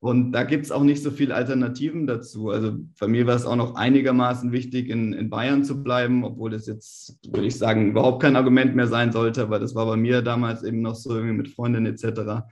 Und 0.00 0.30
da 0.30 0.44
gibt 0.44 0.64
es 0.64 0.70
auch 0.70 0.84
nicht 0.84 1.02
so 1.02 1.10
viele 1.10 1.34
Alternativen 1.34 2.06
dazu. 2.06 2.50
Also 2.50 2.78
bei 3.00 3.08
mir 3.08 3.26
war 3.26 3.34
es 3.34 3.44
auch 3.44 3.56
noch 3.56 3.74
einigermaßen 3.74 4.52
wichtig, 4.52 4.90
in, 4.90 5.12
in 5.12 5.28
Bayern 5.28 5.64
zu 5.64 5.82
bleiben, 5.82 6.22
obwohl 6.22 6.50
das 6.50 6.66
jetzt, 6.66 7.18
würde 7.26 7.48
ich 7.48 7.56
sagen, 7.56 7.90
überhaupt 7.90 8.22
kein 8.22 8.36
Argument 8.36 8.76
mehr 8.76 8.86
sein 8.86 9.10
sollte, 9.10 9.50
weil 9.50 9.58
das 9.58 9.74
war 9.74 9.86
bei 9.86 9.96
mir 9.96 10.22
damals 10.22 10.62
eben 10.62 10.82
noch 10.82 10.94
so 10.94 11.16
irgendwie 11.16 11.36
mit 11.36 11.48
Freundinnen 11.48 11.92
etc. 11.92 12.46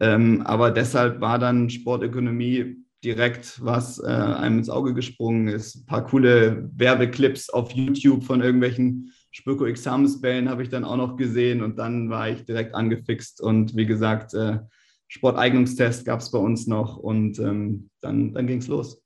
Ähm, 0.00 0.40
aber 0.46 0.70
deshalb 0.70 1.20
war 1.20 1.38
dann 1.38 1.68
Sportökonomie 1.68 2.76
direkt, 3.04 3.62
was 3.62 3.98
äh, 3.98 4.06
einem 4.06 4.58
ins 4.58 4.70
Auge 4.70 4.94
gesprungen 4.94 5.48
ist. 5.48 5.76
Ein 5.76 5.86
paar 5.86 6.04
coole 6.06 6.70
Werbeclips 6.74 7.50
auf 7.50 7.72
YouTube 7.72 8.24
von 8.24 8.40
irgendwelchen 8.40 9.12
Spöko-Examensbällen 9.36 10.48
habe 10.48 10.62
ich 10.62 10.70
dann 10.70 10.84
auch 10.84 10.96
noch 10.96 11.16
gesehen 11.16 11.62
und 11.62 11.78
dann 11.78 12.08
war 12.08 12.30
ich 12.30 12.46
direkt 12.46 12.74
angefixt 12.74 13.42
und 13.42 13.76
wie 13.76 13.84
gesagt, 13.84 14.32
äh, 14.32 14.60
Sporteignungstest 15.08 16.06
gab 16.06 16.20
es 16.20 16.30
bei 16.30 16.38
uns 16.38 16.66
noch 16.66 16.96
und 16.96 17.38
ähm, 17.38 17.90
dann, 18.00 18.32
dann 18.32 18.46
ging 18.46 18.60
es 18.60 18.68
los. 18.68 19.02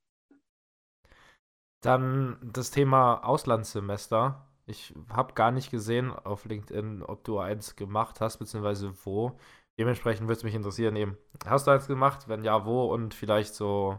Dann 1.80 2.36
das 2.42 2.70
Thema 2.70 3.24
Auslandssemester. 3.24 4.46
Ich 4.66 4.94
habe 5.08 5.34
gar 5.34 5.50
nicht 5.50 5.72
gesehen 5.72 6.12
auf 6.12 6.44
LinkedIn, 6.44 7.02
ob 7.02 7.24
du 7.24 7.40
eins 7.40 7.74
gemacht 7.74 8.20
hast, 8.20 8.38
beziehungsweise 8.38 8.92
wo. 9.04 9.36
Dementsprechend 9.78 10.28
würde 10.28 10.38
es 10.38 10.44
mich 10.44 10.54
interessieren, 10.54 10.94
eben, 10.94 11.16
hast 11.44 11.66
du 11.66 11.72
eins 11.72 11.88
gemacht? 11.88 12.28
Wenn 12.28 12.44
ja, 12.44 12.64
wo? 12.66 12.84
Und 12.84 13.14
vielleicht 13.14 13.54
so, 13.54 13.98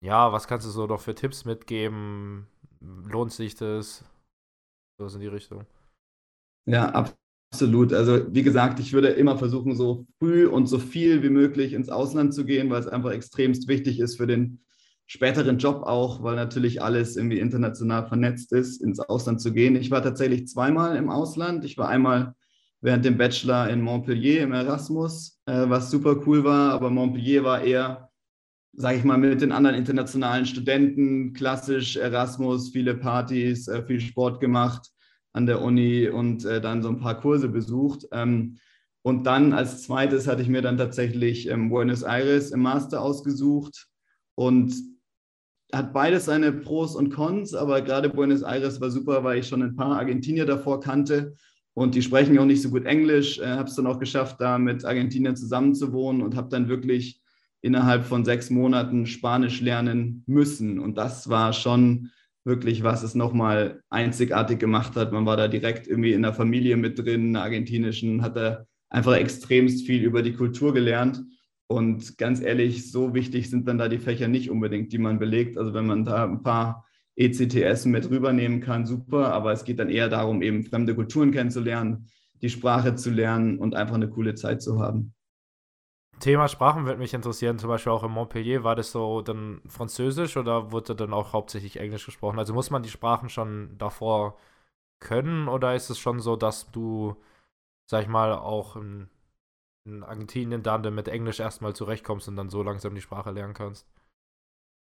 ja, 0.00 0.32
was 0.32 0.48
kannst 0.48 0.66
du 0.66 0.70
so 0.70 0.86
noch 0.86 1.00
für 1.00 1.14
Tipps 1.14 1.44
mitgeben? 1.44 2.46
Lohnt 2.80 3.32
sich 3.32 3.56
das? 3.56 4.04
Sowas 5.00 5.14
in 5.14 5.20
die 5.20 5.26
Richtung. 5.26 5.64
Ja, 6.66 7.08
absolut. 7.52 7.92
Also 7.92 8.32
wie 8.32 8.42
gesagt, 8.42 8.78
ich 8.80 8.92
würde 8.92 9.08
immer 9.08 9.38
versuchen, 9.38 9.74
so 9.74 10.06
früh 10.18 10.46
und 10.46 10.66
so 10.66 10.78
viel 10.78 11.22
wie 11.22 11.30
möglich 11.30 11.72
ins 11.72 11.88
Ausland 11.88 12.34
zu 12.34 12.44
gehen, 12.44 12.70
weil 12.70 12.80
es 12.80 12.86
einfach 12.86 13.10
extremst 13.10 13.66
wichtig 13.66 13.98
ist 13.98 14.16
für 14.16 14.26
den 14.26 14.60
späteren 15.06 15.58
Job 15.58 15.82
auch, 15.82 16.22
weil 16.22 16.36
natürlich 16.36 16.82
alles 16.82 17.16
irgendwie 17.16 17.40
international 17.40 18.06
vernetzt 18.06 18.52
ist, 18.52 18.80
ins 18.80 19.00
Ausland 19.00 19.40
zu 19.40 19.52
gehen. 19.52 19.74
Ich 19.74 19.90
war 19.90 20.02
tatsächlich 20.02 20.46
zweimal 20.46 20.96
im 20.96 21.10
Ausland. 21.10 21.64
Ich 21.64 21.78
war 21.78 21.88
einmal 21.88 22.34
während 22.82 23.04
dem 23.04 23.16
Bachelor 23.16 23.68
in 23.70 23.80
Montpellier 23.80 24.42
im 24.42 24.52
Erasmus, 24.52 25.40
äh, 25.46 25.68
was 25.68 25.90
super 25.90 26.20
cool 26.26 26.44
war, 26.44 26.72
aber 26.72 26.90
Montpellier 26.90 27.42
war 27.42 27.62
eher 27.62 28.09
sage 28.72 28.98
ich 28.98 29.04
mal, 29.04 29.18
mit 29.18 29.40
den 29.40 29.52
anderen 29.52 29.76
internationalen 29.76 30.46
Studenten, 30.46 31.32
klassisch 31.32 31.96
Erasmus, 31.96 32.70
viele 32.70 32.94
Partys, 32.94 33.68
äh, 33.68 33.84
viel 33.84 34.00
Sport 34.00 34.40
gemacht 34.40 34.88
an 35.32 35.46
der 35.46 35.62
Uni 35.62 36.08
und 36.08 36.44
äh, 36.44 36.60
dann 36.60 36.82
so 36.82 36.88
ein 36.88 37.00
paar 37.00 37.20
Kurse 37.20 37.48
besucht. 37.48 38.06
Ähm, 38.12 38.58
und 39.02 39.24
dann 39.24 39.52
als 39.52 39.82
zweites 39.82 40.26
hatte 40.26 40.42
ich 40.42 40.48
mir 40.48 40.62
dann 40.62 40.76
tatsächlich 40.76 41.48
ähm, 41.48 41.70
Buenos 41.70 42.02
Aires 42.02 42.50
im 42.50 42.60
Master 42.60 43.00
ausgesucht 43.00 43.86
und 44.34 44.74
hat 45.72 45.92
beides 45.92 46.24
seine 46.24 46.52
Pros 46.52 46.96
und 46.96 47.10
Cons, 47.10 47.54
aber 47.54 47.80
gerade 47.80 48.08
Buenos 48.08 48.42
Aires 48.42 48.80
war 48.80 48.90
super, 48.90 49.22
weil 49.24 49.38
ich 49.38 49.48
schon 49.48 49.62
ein 49.62 49.76
paar 49.76 49.96
Argentinier 49.96 50.44
davor 50.44 50.80
kannte 50.80 51.34
und 51.74 51.94
die 51.94 52.02
sprechen 52.02 52.38
auch 52.38 52.44
nicht 52.44 52.62
so 52.62 52.70
gut 52.70 52.84
Englisch. 52.84 53.38
Äh, 53.38 53.46
habe 53.46 53.68
es 53.68 53.76
dann 53.76 53.86
auch 53.86 53.98
geschafft, 53.98 54.36
da 54.40 54.58
mit 54.58 54.84
Argentiniern 54.84 55.36
zusammenzuwohnen 55.36 56.22
und 56.22 56.36
habe 56.36 56.48
dann 56.48 56.68
wirklich 56.68 57.20
innerhalb 57.62 58.04
von 58.04 58.24
sechs 58.24 58.50
Monaten 58.50 59.06
Spanisch 59.06 59.60
lernen 59.60 60.24
müssen. 60.26 60.78
Und 60.78 60.96
das 60.96 61.28
war 61.28 61.52
schon 61.52 62.10
wirklich, 62.44 62.82
was 62.82 63.02
es 63.02 63.14
nochmal 63.14 63.82
einzigartig 63.90 64.58
gemacht 64.58 64.96
hat. 64.96 65.12
Man 65.12 65.26
war 65.26 65.36
da 65.36 65.48
direkt 65.48 65.86
irgendwie 65.86 66.12
in 66.12 66.22
der 66.22 66.32
Familie 66.32 66.76
mit 66.76 66.98
drin, 66.98 67.26
in 67.26 67.32
der 67.34 67.42
argentinischen, 67.42 68.22
hat 68.22 68.36
da 68.36 68.64
einfach 68.88 69.14
extremst 69.14 69.86
viel 69.86 70.02
über 70.02 70.22
die 70.22 70.32
Kultur 70.32 70.72
gelernt. 70.72 71.22
Und 71.66 72.18
ganz 72.18 72.40
ehrlich, 72.40 72.90
so 72.90 73.14
wichtig 73.14 73.48
sind 73.48 73.68
dann 73.68 73.78
da 73.78 73.88
die 73.88 73.98
Fächer 73.98 74.26
nicht 74.26 74.50
unbedingt, 74.50 74.92
die 74.92 74.98
man 74.98 75.18
belegt. 75.18 75.56
Also 75.56 75.74
wenn 75.74 75.86
man 75.86 76.04
da 76.04 76.24
ein 76.24 76.42
paar 76.42 76.84
ECTS 77.16 77.84
mit 77.84 78.10
rübernehmen 78.10 78.60
kann, 78.60 78.86
super. 78.86 79.32
Aber 79.32 79.52
es 79.52 79.64
geht 79.64 79.78
dann 79.78 79.90
eher 79.90 80.08
darum, 80.08 80.42
eben 80.42 80.64
fremde 80.64 80.94
Kulturen 80.94 81.30
kennenzulernen, 81.30 82.06
die 82.42 82.48
Sprache 82.48 82.96
zu 82.96 83.10
lernen 83.10 83.58
und 83.58 83.74
einfach 83.74 83.94
eine 83.94 84.08
coole 84.08 84.34
Zeit 84.34 84.62
zu 84.62 84.80
haben. 84.80 85.12
Thema 86.20 86.48
Sprachen 86.48 86.86
würde 86.86 86.98
mich 86.98 87.14
interessieren, 87.14 87.58
zum 87.58 87.68
Beispiel 87.68 87.92
auch 87.92 88.04
in 88.04 88.10
Montpellier, 88.12 88.64
war 88.64 88.76
das 88.76 88.92
so 88.92 89.22
dann 89.22 89.60
Französisch 89.66 90.36
oder 90.36 90.72
wurde 90.72 90.94
dann 90.94 91.12
auch 91.12 91.32
hauptsächlich 91.32 91.78
Englisch 91.78 92.06
gesprochen? 92.06 92.38
Also 92.38 92.54
muss 92.54 92.70
man 92.70 92.82
die 92.82 92.90
Sprachen 92.90 93.28
schon 93.28 93.76
davor 93.78 94.38
können 95.00 95.48
oder 95.48 95.74
ist 95.76 95.90
es 95.90 95.98
schon 95.98 96.20
so, 96.20 96.36
dass 96.36 96.70
du, 96.72 97.16
sag 97.86 98.02
ich 98.04 98.08
mal, 98.08 98.34
auch 98.34 98.76
in, 98.76 99.10
in 99.86 100.04
Argentinien 100.04 100.62
dann 100.62 100.94
mit 100.94 101.08
Englisch 101.08 101.40
erstmal 101.40 101.74
zurechtkommst 101.74 102.28
und 102.28 102.36
dann 102.36 102.50
so 102.50 102.62
langsam 102.62 102.94
die 102.94 103.02
Sprache 103.02 103.32
lernen 103.32 103.54
kannst? 103.54 103.86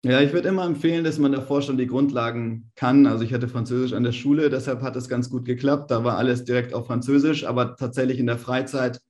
Ja, 0.05 0.21
ich 0.21 0.33
würde 0.33 0.49
immer 0.49 0.65
empfehlen, 0.65 1.03
dass 1.05 1.19
man 1.19 1.33
davor 1.33 1.63
schon 1.63 1.79
die 1.79 1.87
Grundlagen 1.89 2.71
kann. 2.77 3.07
Also 3.07 3.25
ich 3.25 3.33
hatte 3.35 3.49
Französisch 3.49 3.93
an 3.93 4.05
der 4.05 4.13
Schule, 4.13 4.51
deshalb 4.51 4.83
hat 4.83 4.95
es 4.95 5.09
ganz 5.09 5.29
gut 5.31 5.45
geklappt. 5.45 5.91
Da 5.91 6.05
war 6.05 6.17
alles 6.17 6.45
direkt 6.45 6.75
auf 6.75 6.87
Französisch, 6.87 7.45
aber 7.45 7.77
tatsächlich 7.77 8.19
in 8.21 8.27
der 8.27 8.39
Freizeit 8.39 9.01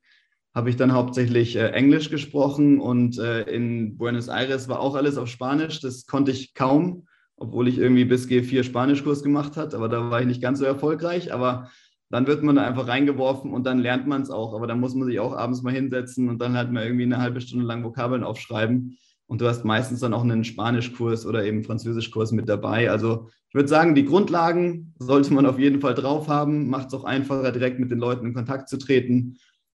habe 0.57 0.71
ich 0.71 0.77
dann 0.77 0.95
hauptsächlich 0.95 1.55
äh, 1.55 1.69
Englisch 1.73 2.09
gesprochen 2.09 2.81
und 2.81 3.19
äh, 3.19 3.43
in 3.43 3.99
Buenos 3.99 4.29
Aires 4.29 4.71
war 4.71 4.81
auch 4.81 4.95
alles 4.95 5.19
auf 5.19 5.29
Spanisch. 5.29 5.81
Das 5.81 6.07
konnte 6.07 6.31
ich 6.31 6.55
kaum, 6.55 7.07
obwohl 7.37 7.69
ich 7.69 7.77
irgendwie 7.77 8.07
bis 8.07 8.27
G4 8.27 8.65
Spanischkurs 8.65 9.23
gemacht 9.23 9.59
hat, 9.59 9.75
aber 9.75 9.91
da 9.91 10.11
war 10.11 10.19
ich 10.23 10.27
nicht 10.27 10.41
ganz 10.41 10.59
so 10.59 10.65
erfolgreich. 10.65 11.31
Aber 11.31 11.71
dann 12.09 12.27
wird 12.27 12.43
man 12.43 12.57
da 12.57 12.67
einfach 12.67 12.89
reingeworfen 12.89 13.53
und 13.53 13.67
dann 13.67 13.81
lernt 13.81 14.07
man 14.07 14.23
es 14.23 14.31
auch. 14.31 14.55
Aber 14.55 14.67
dann 14.67 14.81
muss 14.81 14.95
man 14.95 15.07
sich 15.07 15.21
auch 15.21 15.37
abends 15.37 15.61
mal 15.61 15.75
hinsetzen 15.75 16.31
und 16.31 16.41
dann 16.41 16.57
halt 16.57 16.73
mal 16.73 16.85
irgendwie 16.85 17.05
eine 17.05 17.19
halbe 17.19 17.43
Stunde 17.43 17.67
lang 17.67 17.85
Vokabeln 17.85 18.25
aufschreiben. 18.25 18.97
Und 19.27 19.43
du 19.43 19.49
hast 19.49 19.67
meistens 19.67 20.01
dann 20.01 20.15
auch 20.15 20.23
einen 20.23 20.43
Spanischkurs 20.43 21.27
oder 21.27 21.45
eben 21.45 21.65
Französischkurs 21.65 22.33
mit 22.33 22.49
dabei. 22.49 22.91
Also 22.91 23.29
ich 23.51 23.55
würde 23.55 23.69
sagen, 23.69 23.95
die 23.95 24.07
Grundlagen 24.07 24.95
sollte 24.99 25.35
man 25.35 25.45
auf 25.45 25.59
jeden 25.59 25.83
Fall 25.83 25.95
drauf 25.95 26.29
haben. 26.29 26.71
Macht 26.71 26.89
es 26.89 26.95
auch 26.95 27.05
einfacher, 27.05 27.53
direkt 27.53 27.79
mit 27.79 27.91
den 27.91 27.99
Leuten 27.99 28.25
in 28.25 28.33
Kontakt 28.33 28.71
zu 28.71 28.79
treten. 28.79 29.37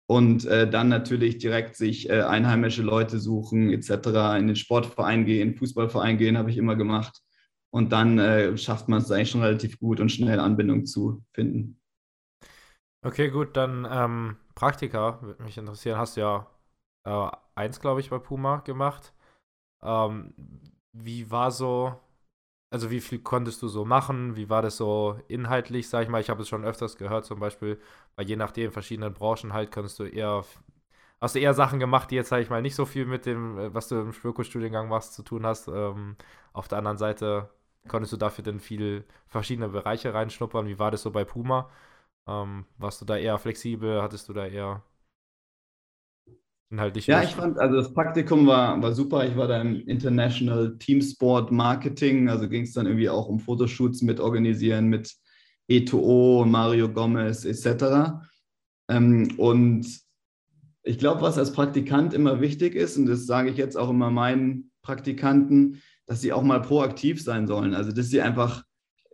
Und 0.08 0.46
äh, 0.46 0.70
dann 0.70 0.88
natürlich 0.90 1.38
direkt 1.38 1.76
sich 1.76 2.10
äh, 2.10 2.22
einheimische 2.22 2.82
Leute 2.82 3.20
suchen 3.20 3.72
etc. 3.72 4.38
In 4.38 4.48
den 4.48 4.56
Sportverein 4.56 5.26
gehen, 5.26 5.56
Fußballverein 5.56 6.18
gehen, 6.18 6.38
habe 6.38 6.50
ich 6.50 6.58
immer 6.58 6.76
gemacht. 6.76 7.20
Und 7.70 7.92
dann 7.92 8.18
äh, 8.18 8.58
schafft 8.58 8.88
man 8.88 9.02
es 9.02 9.12
eigentlich 9.12 9.30
schon 9.30 9.42
relativ 9.42 9.78
gut 9.80 10.00
und 10.00 10.10
schnell 10.12 10.40
Anbindung 10.40 10.86
zu 10.86 11.24
finden. 11.34 11.80
Okay, 13.02 13.30
gut, 13.30 13.56
dann 13.56 13.86
ähm, 13.90 14.36
Praktika, 14.54 15.22
würde 15.22 15.42
mich 15.42 15.56
interessieren. 15.56 15.98
Hast 15.98 16.16
du 16.16 16.20
ja 16.22 16.46
äh, 17.04 17.30
eins, 17.54 17.80
glaube 17.80 18.00
ich, 18.00 18.10
bei 18.10 18.18
Puma 18.18 18.58
gemacht. 18.58 19.12
Ähm, 19.82 20.34
wie 20.92 21.30
war 21.30 21.50
so, 21.52 21.94
also 22.70 22.90
wie 22.90 23.00
viel 23.00 23.20
konntest 23.20 23.62
du 23.62 23.68
so 23.68 23.84
machen? 23.86 24.36
Wie 24.36 24.50
war 24.50 24.62
das 24.62 24.76
so 24.78 25.20
inhaltlich, 25.28 25.88
sag 25.88 26.04
ich 26.04 26.10
mal? 26.10 26.20
Ich 26.22 26.30
habe 26.30 26.42
es 26.42 26.48
schon 26.48 26.64
öfters 26.64 26.96
gehört, 26.96 27.26
zum 27.26 27.40
Beispiel, 27.40 27.80
weil 28.18 28.28
je 28.28 28.37
nachdem 28.37 28.66
in 28.66 28.72
verschiedenen 28.72 29.14
Branchen 29.14 29.54
halt 29.54 29.72
konntest 29.72 29.98
du 30.00 30.04
eher, 30.04 30.44
hast 31.20 31.35
du 31.37 31.40
eher 31.40 31.54
Sachen 31.54 31.78
gemacht, 31.81 32.11
die 32.11 32.16
jetzt, 32.16 32.31
sag 32.31 32.40
ich 32.42 32.50
mal, 32.50 32.62
nicht 32.62 32.74
so 32.76 32.87
viel 32.87 33.07
mit 33.07 33.26
dem, 33.26 33.59
äh, 33.59 33.74
was 33.74 33.88
du 33.88 33.96
im 34.00 34.12
Spürkurs-Studiengang 34.12 34.88
machst, 34.88 35.14
zu 35.14 35.22
tun 35.22 35.46
hast. 35.46 35.68
Ähm, 35.68 36.16
auf 36.52 36.68
der 36.68 36.78
anderen 36.78 36.98
Seite 36.98 37.50
konntest 37.88 38.12
du 38.12 38.16
dafür 38.18 38.44
dann 38.44 38.61
viel 38.61 39.04
verschiedene 39.28 39.68
Bereiche 39.70 40.14
reinschnuppern. 40.14 40.66
Wie 40.68 40.78
war 40.78 40.90
das 40.90 41.02
so 41.02 41.11
bei 41.12 41.24
Puma? 41.24 41.70
Ähm, 42.28 42.66
warst 42.78 43.00
du 43.02 43.07
da 43.07 43.16
eher 43.18 43.38
flexibel? 43.38 44.02
Hattest 44.02 44.28
du 44.28 44.33
da 44.35 44.46
eher 44.46 44.83
inhaltlich? 46.70 47.07
Ja, 47.07 47.22
ich 47.22 47.31
fand, 47.31 47.59
also 47.59 47.76
das 47.76 47.94
Praktikum 47.94 48.46
war, 48.46 48.81
war 48.83 48.92
super. 48.92 49.26
Ich 49.26 49.35
war 49.37 49.48
da 49.48 49.61
im 49.62 49.81
International 49.88 50.76
Team 50.78 51.00
Sport 51.00 51.50
Marketing. 51.50 52.28
Also 52.28 52.48
ging 52.48 52.64
es 52.64 52.74
dann 52.74 52.87
irgendwie 52.87 53.09
auch 53.09 53.28
um 53.28 53.40
Fotoshoots 53.40 54.02
mit 54.02 54.20
organisieren 54.20 54.88
mit 54.88 55.14
E2O, 55.68 56.44
Mario 56.46 56.88
Gomez 56.88 57.44
etc. 57.44 58.22
Ähm, 58.88 59.35
und 59.37 59.87
ich 60.83 60.98
glaube, 60.98 61.20
was 61.20 61.38
als 61.38 61.52
Praktikant 61.52 62.14
immer 62.14 62.40
wichtig 62.40 62.74
ist, 62.74 62.96
und 62.96 63.07
das 63.07 63.26
sage 63.26 63.50
ich 63.50 63.57
jetzt 63.57 63.76
auch 63.76 63.90
immer 63.90 64.11
meinen 64.11 64.70
Praktikanten, 64.83 65.83
dass 66.07 66.22
sie 66.22 66.33
auch 66.33 66.42
mal 66.42 66.62
proaktiv 66.62 67.22
sein 67.22 67.46
sollen. 67.46 67.74
Also, 67.74 67.92
dass 67.92 68.09
sie 68.09 68.22
einfach, 68.22 68.64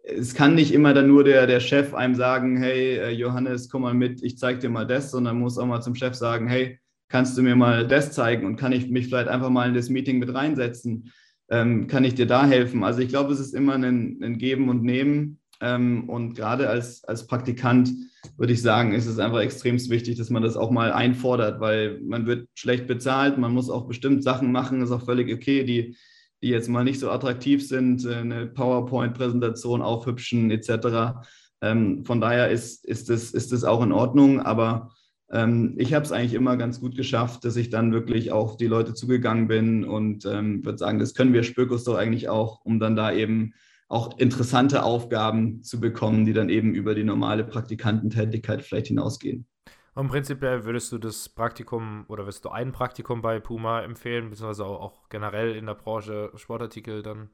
es 0.04 0.34
kann 0.34 0.54
nicht 0.54 0.72
immer 0.72 0.94
dann 0.94 1.08
nur 1.08 1.24
der, 1.24 1.48
der 1.48 1.58
Chef 1.58 1.92
einem 1.92 2.14
sagen, 2.14 2.56
hey, 2.56 2.98
äh, 2.98 3.10
Johannes, 3.10 3.68
komm 3.68 3.82
mal 3.82 3.94
mit, 3.94 4.22
ich 4.22 4.38
zeige 4.38 4.60
dir 4.60 4.68
mal 4.68 4.86
das, 4.86 5.10
sondern 5.10 5.40
muss 5.40 5.58
auch 5.58 5.66
mal 5.66 5.80
zum 5.80 5.96
Chef 5.96 6.14
sagen, 6.14 6.46
hey, 6.46 6.78
kannst 7.08 7.36
du 7.36 7.42
mir 7.42 7.56
mal 7.56 7.86
das 7.86 8.12
zeigen 8.12 8.46
und 8.46 8.56
kann 8.56 8.72
ich 8.72 8.88
mich 8.88 9.06
vielleicht 9.06 9.28
einfach 9.28 9.50
mal 9.50 9.68
in 9.68 9.74
das 9.74 9.88
Meeting 9.88 10.20
mit 10.20 10.32
reinsetzen? 10.32 11.12
Ähm, 11.50 11.88
kann 11.88 12.04
ich 12.04 12.14
dir 12.14 12.26
da 12.26 12.46
helfen? 12.46 12.84
Also 12.84 13.00
ich 13.00 13.08
glaube, 13.08 13.32
es 13.32 13.40
ist 13.40 13.54
immer 13.54 13.74
ein, 13.74 14.20
ein 14.22 14.38
Geben 14.38 14.68
und 14.68 14.82
Nehmen. 14.82 15.40
Ähm, 15.60 16.08
und 16.08 16.34
gerade 16.34 16.68
als, 16.68 17.04
als 17.04 17.26
Praktikant 17.26 17.90
würde 18.36 18.52
ich 18.52 18.62
sagen, 18.62 18.92
ist 18.92 19.06
es 19.06 19.18
einfach 19.18 19.40
extrem 19.40 19.78
wichtig, 19.90 20.16
dass 20.16 20.30
man 20.30 20.42
das 20.42 20.56
auch 20.56 20.70
mal 20.70 20.92
einfordert, 20.92 21.60
weil 21.60 22.00
man 22.00 22.26
wird 22.26 22.48
schlecht 22.54 22.86
bezahlt, 22.86 23.38
man 23.38 23.52
muss 23.52 23.70
auch 23.70 23.86
bestimmt 23.86 24.22
Sachen 24.22 24.50
machen, 24.52 24.82
ist 24.82 24.90
auch 24.90 25.04
völlig 25.04 25.32
okay, 25.32 25.64
die, 25.64 25.96
die 26.42 26.48
jetzt 26.48 26.68
mal 26.68 26.84
nicht 26.84 27.00
so 27.00 27.10
attraktiv 27.10 27.66
sind, 27.66 28.04
äh, 28.04 28.16
eine 28.16 28.46
PowerPoint-Präsentation 28.46 29.82
aufhübschen 29.82 30.50
etc. 30.50 31.24
Ähm, 31.60 32.04
von 32.04 32.20
daher 32.20 32.50
ist, 32.50 32.84
ist, 32.84 33.10
das, 33.10 33.30
ist 33.30 33.52
das 33.52 33.64
auch 33.64 33.82
in 33.82 33.92
Ordnung, 33.92 34.40
aber 34.40 34.90
ähm, 35.30 35.74
ich 35.78 35.94
habe 35.94 36.04
es 36.04 36.12
eigentlich 36.12 36.34
immer 36.34 36.56
ganz 36.56 36.80
gut 36.80 36.96
geschafft, 36.96 37.44
dass 37.44 37.56
ich 37.56 37.70
dann 37.70 37.92
wirklich 37.92 38.32
auf 38.32 38.56
die 38.56 38.66
Leute 38.66 38.94
zugegangen 38.94 39.48
bin 39.48 39.84
und 39.84 40.26
ähm, 40.26 40.64
würde 40.64 40.78
sagen, 40.78 40.98
das 40.98 41.14
können 41.14 41.32
wir 41.32 41.42
Spökos 41.42 41.84
doch 41.84 41.96
eigentlich 41.96 42.28
auch, 42.28 42.64
um 42.64 42.78
dann 42.78 42.96
da 42.96 43.12
eben 43.12 43.54
auch 43.88 44.18
interessante 44.18 44.82
Aufgaben 44.82 45.62
zu 45.62 45.80
bekommen, 45.80 46.24
die 46.24 46.32
dann 46.32 46.48
eben 46.48 46.74
über 46.74 46.94
die 46.94 47.04
normale 47.04 47.44
Praktikantentätigkeit 47.44 48.62
vielleicht 48.62 48.88
hinausgehen. 48.88 49.46
Und 49.94 50.08
prinzipiell 50.08 50.64
würdest 50.64 50.90
du 50.90 50.98
das 50.98 51.28
Praktikum 51.28 52.04
oder 52.08 52.24
würdest 52.24 52.44
du 52.44 52.48
ein 52.48 52.72
Praktikum 52.72 53.22
bei 53.22 53.38
Puma 53.38 53.82
empfehlen, 53.82 54.30
beziehungsweise 54.30 54.64
auch, 54.64 54.80
auch 54.80 55.08
generell 55.08 55.54
in 55.54 55.66
der 55.66 55.74
Branche 55.74 56.32
Sportartikel 56.34 57.02
dann? 57.02 57.30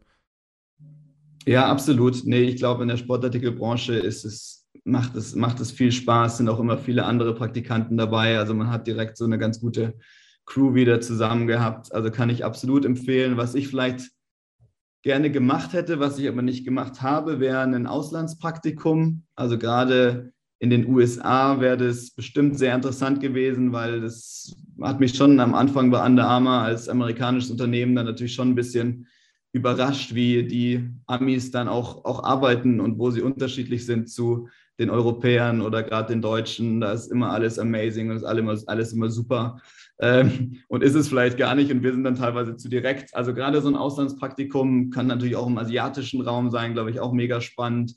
Ja, 1.47 1.67
absolut. 1.69 2.23
Nee, 2.25 2.43
ich 2.43 2.57
glaube, 2.57 2.83
in 2.83 2.89
der 2.89 2.99
Sportartikelbranche 2.99 3.95
ist 3.95 4.27
es, 4.27 4.69
macht 4.85 5.17
es, 5.17 5.35
macht 5.35 5.59
es 5.61 5.71
viel 5.73 5.91
Spaß, 5.91 6.37
sind 6.37 6.51
auch 6.51 6.61
immer 6.61 6.77
viele 6.77 7.07
andere 7.07 7.35
Praktikanten 7.35 7.97
dabei. 7.97 8.39
Also 8.39 8.53
man 8.53 8.69
hat 8.69 8.87
direkt 8.87 9.17
so 9.17 9.25
eine 9.25 9.39
ganz 9.39 9.61
gute 9.61 9.95
Crew 10.45 10.75
wieder 10.75 11.01
zusammen 11.01 11.47
gehabt. 11.47 11.95
Also 11.95 12.11
kann 12.11 12.29
ich 12.29 12.45
absolut 12.45 12.85
empfehlen. 12.85 13.39
Was 13.39 13.55
ich 13.55 13.69
vielleicht 13.69 14.11
gerne 15.03 15.31
gemacht 15.31 15.73
hätte, 15.73 16.01
was 16.01 16.19
ich 16.19 16.29
aber 16.29 16.43
nicht 16.43 16.65
gemacht 16.65 17.03
habe, 17.03 17.41
wäre 17.41 17.61
ein 17.61 17.87
Auslandspraktikum. 17.87 19.23
Also 19.35 19.59
gerade 19.59 20.33
in 20.59 20.69
den 20.69 20.87
USA 20.87 21.61
wäre 21.61 21.79
das 21.79 22.11
bestimmt 22.11 22.59
sehr 22.59 22.75
interessant 22.75 23.21
gewesen, 23.21 23.73
weil 23.73 24.03
das 24.03 24.55
hat 24.83 25.01
mich 25.01 25.15
schon 25.15 25.41
am 25.41 25.55
Anfang 25.55 25.91
bei 25.91 26.05
Under 26.05 26.27
Armour 26.27 26.53
als 26.53 26.89
amerikanisches 26.89 27.51
Unternehmen 27.51 27.95
dann 27.95 28.07
natürlich 28.07 28.35
schon 28.35 28.51
ein 28.51 28.55
bisschen 28.55 29.07
überrascht, 29.53 30.15
wie 30.15 30.47
die 30.47 30.91
Amis 31.07 31.51
dann 31.51 31.67
auch, 31.67 32.05
auch 32.05 32.23
arbeiten 32.23 32.79
und 32.79 32.99
wo 32.99 33.11
sie 33.11 33.23
unterschiedlich 33.23 33.87
sind 33.87 34.11
zu 34.11 34.49
den 34.79 34.91
Europäern 34.91 35.61
oder 35.61 35.83
gerade 35.83 36.13
den 36.13 36.23
Deutschen. 36.23 36.81
Da 36.81 36.93
ist 36.93 37.11
immer 37.11 37.31
alles 37.31 37.59
amazing 37.59 38.11
und 38.11 38.17
ist 38.17 38.25
alles, 38.25 38.69
alles 38.69 38.93
immer 38.93 39.11
super. 39.11 39.61
Ähm, 40.03 40.63
und 40.69 40.83
ist 40.83 40.95
es 40.95 41.09
vielleicht 41.09 41.37
gar 41.37 41.55
nicht 41.55 41.71
und 41.71 41.83
wir 41.83 41.93
sind 41.93 42.05
dann 42.05 42.15
teilweise 42.15 42.57
zu 42.57 42.69
direkt. 42.69 43.15
Also 43.15 43.35
gerade 43.35 43.61
so 43.61 43.69
ein 43.69 43.77
Auslandspraktikum 43.77 44.91
kann 44.91 45.07
natürlich 45.07 45.37
auch 45.37 45.47
im 45.47 45.59
asiatischen 45.59 46.23
Raum 46.23 46.51
sein, 46.51 46.73
glaube 46.73 46.91
ich, 46.91 47.01
auch 47.01 47.13
mega 47.13 47.41
spannend. 47.41 47.95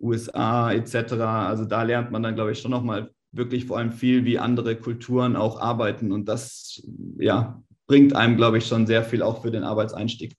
USA 0.00 0.72
etc. 0.72 1.12
Also 1.12 1.64
da 1.64 1.82
lernt 1.82 2.10
man 2.10 2.22
dann, 2.22 2.34
glaube 2.34 2.52
ich, 2.52 2.60
schon 2.60 2.70
nochmal 2.70 3.10
wirklich 3.32 3.66
vor 3.66 3.78
allem 3.78 3.92
viel, 3.92 4.24
wie 4.24 4.38
andere 4.38 4.76
Kulturen 4.76 5.36
auch 5.36 5.60
arbeiten. 5.60 6.12
Und 6.12 6.26
das 6.28 6.82
ja, 7.18 7.62
bringt 7.86 8.14
einem, 8.14 8.36
glaube 8.36 8.58
ich, 8.58 8.66
schon 8.66 8.86
sehr 8.86 9.04
viel 9.04 9.22
auch 9.22 9.42
für 9.42 9.50
den 9.50 9.64
Arbeitseinstieg. 9.64 10.36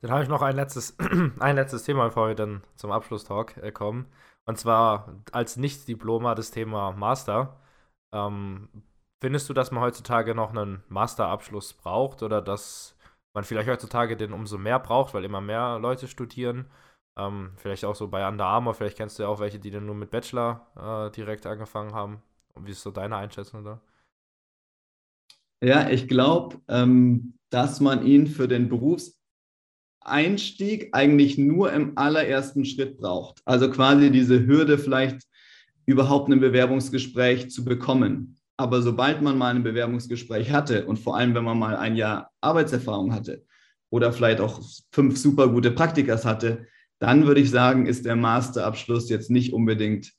Dann 0.00 0.10
habe 0.10 0.22
ich 0.22 0.28
noch 0.28 0.42
ein 0.42 0.56
letztes, 0.56 0.96
ein 1.38 1.56
letztes 1.56 1.84
Thema, 1.84 2.06
bevor 2.06 2.28
wir 2.28 2.34
dann 2.34 2.62
zum 2.76 2.90
Abschlusstalk 2.90 3.56
äh, 3.58 3.72
kommen. 3.72 4.06
Und 4.44 4.58
zwar 4.58 5.22
als 5.32 5.56
Nicht-Diploma 5.56 6.34
das 6.34 6.50
Thema 6.50 6.92
Master. 6.92 7.60
Ähm, 8.12 8.68
findest 9.20 9.48
du, 9.48 9.54
dass 9.54 9.70
man 9.70 9.82
heutzutage 9.82 10.34
noch 10.34 10.50
einen 10.50 10.82
Masterabschluss 10.88 11.74
braucht 11.74 12.22
oder 12.22 12.42
dass 12.42 12.96
man 13.34 13.44
vielleicht 13.44 13.68
heutzutage 13.68 14.16
den 14.16 14.32
umso 14.32 14.58
mehr 14.58 14.78
braucht, 14.78 15.14
weil 15.14 15.24
immer 15.24 15.40
mehr 15.40 15.78
Leute 15.78 16.08
studieren? 16.08 16.66
Ähm, 17.18 17.52
vielleicht 17.56 17.84
auch 17.84 17.94
so 17.94 18.08
bei 18.08 18.26
Under 18.28 18.44
Armour, 18.44 18.74
vielleicht 18.74 18.96
kennst 18.96 19.18
du 19.18 19.24
ja 19.24 19.28
auch 19.28 19.40
welche, 19.40 19.58
die 19.58 19.70
dann 19.70 19.86
nur 19.86 19.94
mit 19.94 20.10
Bachelor 20.10 21.08
äh, 21.08 21.10
direkt 21.14 21.46
angefangen 21.46 21.94
haben. 21.94 22.22
Und 22.54 22.66
wie 22.66 22.72
ist 22.72 22.82
so 22.82 22.90
deine 22.90 23.16
Einschätzung 23.16 23.64
da? 23.64 23.80
Ja, 25.62 25.88
ich 25.88 26.08
glaube, 26.08 26.60
ähm, 26.68 27.34
dass 27.50 27.80
man 27.80 28.04
ihn 28.06 28.26
für 28.26 28.48
den 28.48 28.68
Berufseinstieg 28.68 30.90
eigentlich 30.92 31.38
nur 31.38 31.72
im 31.72 31.96
allerersten 31.96 32.64
Schritt 32.66 32.98
braucht. 32.98 33.40
Also 33.46 33.70
quasi 33.70 34.10
diese 34.10 34.46
Hürde 34.46 34.78
vielleicht 34.78 35.22
überhaupt 35.86 36.30
ein 36.30 36.40
Bewerbungsgespräch 36.40 37.50
zu 37.50 37.64
bekommen. 37.64 38.35
Aber 38.56 38.80
sobald 38.82 39.22
man 39.22 39.36
mal 39.36 39.54
ein 39.54 39.62
Bewerbungsgespräch 39.62 40.50
hatte 40.50 40.86
und 40.86 40.98
vor 40.98 41.16
allem, 41.16 41.34
wenn 41.34 41.44
man 41.44 41.58
mal 41.58 41.76
ein 41.76 41.96
Jahr 41.96 42.30
Arbeitserfahrung 42.40 43.12
hatte 43.12 43.44
oder 43.90 44.12
vielleicht 44.12 44.40
auch 44.40 44.60
fünf 44.90 45.18
super 45.18 45.48
gute 45.48 45.70
Praktikas 45.70 46.24
hatte, 46.24 46.66
dann 46.98 47.26
würde 47.26 47.40
ich 47.40 47.50
sagen, 47.50 47.86
ist 47.86 48.06
der 48.06 48.16
Masterabschluss 48.16 49.10
jetzt 49.10 49.30
nicht 49.30 49.52
unbedingt 49.52 50.12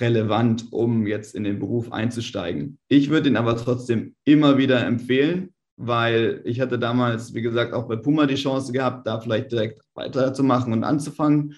relevant, 0.00 0.72
um 0.72 1.06
jetzt 1.06 1.34
in 1.34 1.44
den 1.44 1.58
Beruf 1.58 1.92
einzusteigen. 1.92 2.78
Ich 2.88 3.10
würde 3.10 3.28
ihn 3.28 3.36
aber 3.36 3.56
trotzdem 3.56 4.14
immer 4.24 4.58
wieder 4.58 4.84
empfehlen, 4.84 5.52
weil 5.76 6.40
ich 6.44 6.60
hatte 6.60 6.78
damals, 6.78 7.34
wie 7.34 7.42
gesagt, 7.42 7.72
auch 7.72 7.88
bei 7.88 7.96
Puma 7.96 8.26
die 8.26 8.34
Chance 8.34 8.72
gehabt, 8.72 9.06
da 9.06 9.20
vielleicht 9.20 9.52
direkt 9.52 9.80
weiterzumachen 9.94 10.72
und 10.72 10.84
anzufangen. 10.84 11.54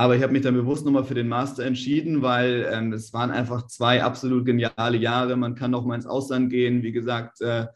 Aber 0.00 0.16
ich 0.16 0.22
habe 0.22 0.32
mich 0.32 0.40
dann 0.40 0.54
bewusst 0.54 0.86
nochmal 0.86 1.04
für 1.04 1.12
den 1.12 1.28
Master 1.28 1.62
entschieden, 1.62 2.22
weil 2.22 2.66
ähm, 2.72 2.90
es 2.94 3.12
waren 3.12 3.30
einfach 3.30 3.66
zwei 3.66 4.02
absolut 4.02 4.46
geniale 4.46 4.96
Jahre. 4.96 5.36
Man 5.36 5.54
kann 5.54 5.72
noch 5.72 5.84
mal 5.84 5.94
ins 5.94 6.06
Ausland 6.06 6.48
gehen. 6.48 6.82
Wie 6.82 6.90
gesagt, 6.90 7.42
äh, 7.42 7.66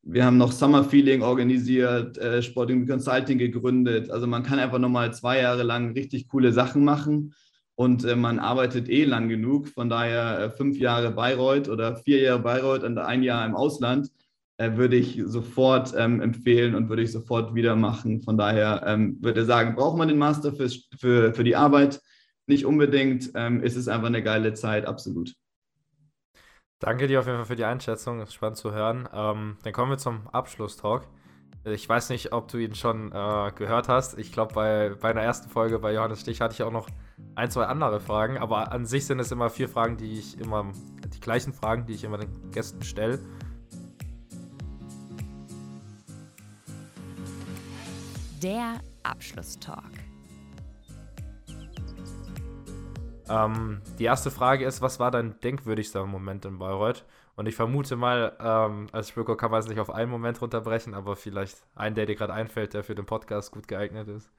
wir 0.00 0.24
haben 0.24 0.38
noch 0.38 0.52
Summer 0.52 0.84
Feeling 0.84 1.20
organisiert, 1.20 2.16
äh, 2.16 2.40
Sporting 2.40 2.88
Consulting 2.88 3.36
gegründet. 3.36 4.10
Also 4.10 4.26
man 4.26 4.42
kann 4.42 4.58
einfach 4.58 4.78
nochmal 4.78 5.12
zwei 5.12 5.42
Jahre 5.42 5.64
lang 5.64 5.92
richtig 5.92 6.28
coole 6.28 6.50
Sachen 6.50 6.82
machen 6.82 7.34
und 7.74 8.06
äh, 8.06 8.16
man 8.16 8.38
arbeitet 8.38 8.88
eh 8.88 9.04
lang 9.04 9.28
genug. 9.28 9.68
Von 9.68 9.90
daher 9.90 10.38
äh, 10.38 10.50
fünf 10.50 10.78
Jahre 10.78 11.10
Bayreuth 11.10 11.68
oder 11.68 11.96
vier 11.96 12.22
Jahre 12.22 12.40
Bayreuth 12.40 12.84
und 12.84 12.96
ein 12.96 13.22
Jahr 13.22 13.44
im 13.44 13.54
Ausland 13.54 14.08
würde 14.58 14.96
ich 14.96 15.22
sofort 15.26 15.94
ähm, 15.96 16.20
empfehlen 16.20 16.74
und 16.74 16.88
würde 16.88 17.02
ich 17.02 17.12
sofort 17.12 17.54
wieder 17.54 17.76
machen. 17.76 18.22
Von 18.22 18.38
daher 18.38 18.82
ähm, 18.86 19.18
würde 19.20 19.42
ich 19.42 19.46
sagen, 19.46 19.74
braucht 19.74 19.98
man 19.98 20.08
den 20.08 20.18
Master 20.18 20.52
für, 20.52 20.68
für, 20.98 21.34
für 21.34 21.44
die 21.44 21.56
Arbeit? 21.56 22.00
Nicht 22.46 22.64
unbedingt. 22.64 23.30
Ähm, 23.34 23.62
ist 23.62 23.76
es 23.76 23.88
einfach 23.88 24.06
eine 24.06 24.22
geile 24.22 24.54
Zeit, 24.54 24.86
absolut. 24.86 25.34
Danke 26.78 27.06
dir 27.06 27.20
auf 27.20 27.26
jeden 27.26 27.38
Fall 27.38 27.46
für 27.46 27.56
die 27.56 27.64
Einschätzung. 27.64 28.20
Ist 28.20 28.34
spannend 28.34 28.58
zu 28.58 28.72
hören. 28.72 29.08
Ähm, 29.12 29.56
dann 29.62 29.72
kommen 29.72 29.90
wir 29.90 29.98
zum 29.98 30.26
Abschlusstalk. 30.28 31.08
Ich 31.64 31.88
weiß 31.88 32.10
nicht, 32.10 32.32
ob 32.32 32.48
du 32.48 32.58
ihn 32.58 32.76
schon 32.76 33.10
äh, 33.10 33.50
gehört 33.56 33.88
hast. 33.88 34.18
Ich 34.18 34.30
glaube, 34.30 34.54
bei, 34.54 34.94
bei 35.00 35.10
einer 35.10 35.22
ersten 35.22 35.48
Folge 35.48 35.80
bei 35.80 35.92
Johannes 35.92 36.20
Stich 36.20 36.40
hatte 36.40 36.54
ich 36.54 36.62
auch 36.62 36.70
noch 36.70 36.88
ein, 37.34 37.50
zwei 37.50 37.64
andere 37.64 37.98
Fragen. 37.98 38.38
Aber 38.38 38.72
an 38.72 38.86
sich 38.86 39.06
sind 39.06 39.18
es 39.18 39.32
immer 39.32 39.50
vier 39.50 39.68
Fragen, 39.68 39.96
die 39.96 40.18
ich 40.18 40.38
immer, 40.38 40.70
die 41.12 41.18
gleichen 41.18 41.52
Fragen, 41.52 41.86
die 41.86 41.94
ich 41.94 42.04
immer 42.04 42.18
den 42.18 42.50
Gästen 42.52 42.82
stelle. 42.82 43.18
Der 48.46 48.80
Abschlusstalk. 49.02 49.90
Ähm, 53.28 53.80
die 53.98 54.04
erste 54.04 54.30
Frage 54.30 54.64
ist, 54.64 54.80
was 54.80 55.00
war 55.00 55.10
dein 55.10 55.34
denkwürdigster 55.40 56.06
Moment 56.06 56.44
in 56.44 56.56
Bayreuth? 56.56 57.04
Und 57.34 57.48
ich 57.48 57.56
vermute 57.56 57.96
mal, 57.96 58.36
ähm, 58.38 58.86
als 58.92 59.08
Spöko 59.08 59.36
kann 59.36 59.50
man 59.50 59.58
es 59.58 59.66
nicht 59.66 59.80
auf 59.80 59.90
einen 59.90 60.12
Moment 60.12 60.40
runterbrechen, 60.40 60.94
aber 60.94 61.16
vielleicht 61.16 61.56
einen, 61.74 61.96
der 61.96 62.06
dir 62.06 62.14
gerade 62.14 62.34
einfällt, 62.34 62.72
der 62.72 62.84
für 62.84 62.94
den 62.94 63.04
Podcast 63.04 63.50
gut 63.50 63.66
geeignet 63.66 64.06
ist. 64.06 64.30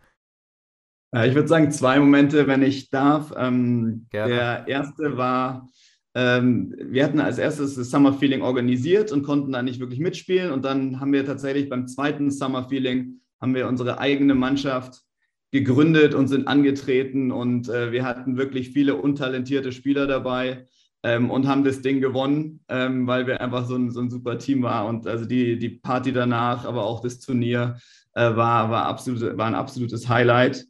Ich 1.14 1.36
würde 1.36 1.50
sagen, 1.50 1.70
zwei 1.72 2.00
Momente, 2.00 2.48
wenn 2.48 2.62
ich 2.62 2.90
darf. 2.90 3.34
Ähm, 3.36 4.08
der 4.14 4.70
erste 4.70 5.18
war, 5.18 5.68
ähm, 6.16 6.74
wir 6.80 7.04
hatten 7.04 7.20
als 7.20 7.40
erstes 7.40 7.76
das 7.76 7.90
Summer 7.90 8.14
Feeling 8.14 8.42
organisiert 8.42 9.12
und 9.12 9.24
konnten 9.24 9.52
da 9.52 9.62
nicht 9.62 9.82
wirklich 9.82 10.00
mitspielen. 10.00 10.54
Und 10.54 10.64
dann 10.64 11.02
haben 11.02 11.12
wir 11.12 11.26
tatsächlich 11.26 11.68
beim 11.68 11.90
zweiten 11.90 12.32
Summer 12.32 12.70
Feeling 12.70 13.20
haben 13.40 13.56
wir 13.56 13.68
unsere 13.68 14.00
eigene 14.00 14.36
Mannschaft 14.36 15.04
gegründet 15.52 16.14
und 16.14 16.28
sind 16.28 16.48
angetreten 16.48 17.32
und 17.32 17.70
äh, 17.70 17.92
wir 17.92 18.04
hatten 18.04 18.38
wirklich 18.38 18.72
viele 18.72 18.96
untalentierte 18.96 19.72
Spieler 19.72 20.06
dabei 20.06 20.66
ähm, 21.04 21.32
und 21.32 21.48
haben 21.48 21.64
das 21.64 21.82
Ding 21.82 22.02
gewonnen, 22.02 22.60
ähm, 22.68 23.08
weil 23.08 23.28
wir 23.28 23.40
einfach 23.40 23.66
so 23.66 23.76
ein, 23.76 23.92
so 23.92 24.02
ein 24.02 24.10
super 24.10 24.38
Team 24.38 24.64
waren 24.64 24.88
und 24.88 25.08
also 25.08 25.26
die, 25.26 25.58
die 25.58 25.70
Party 25.70 26.12
danach, 26.12 26.66
aber 26.66 26.84
auch 26.84 27.02
das 27.02 27.20
Turnier 27.20 27.78
äh, 28.14 28.36
war, 28.36 28.70
war, 28.70 28.86
absolut, 28.88 29.38
war 29.38 29.48
ein 29.48 29.56
absolutes 29.56 30.10
Highlight. 30.10 30.66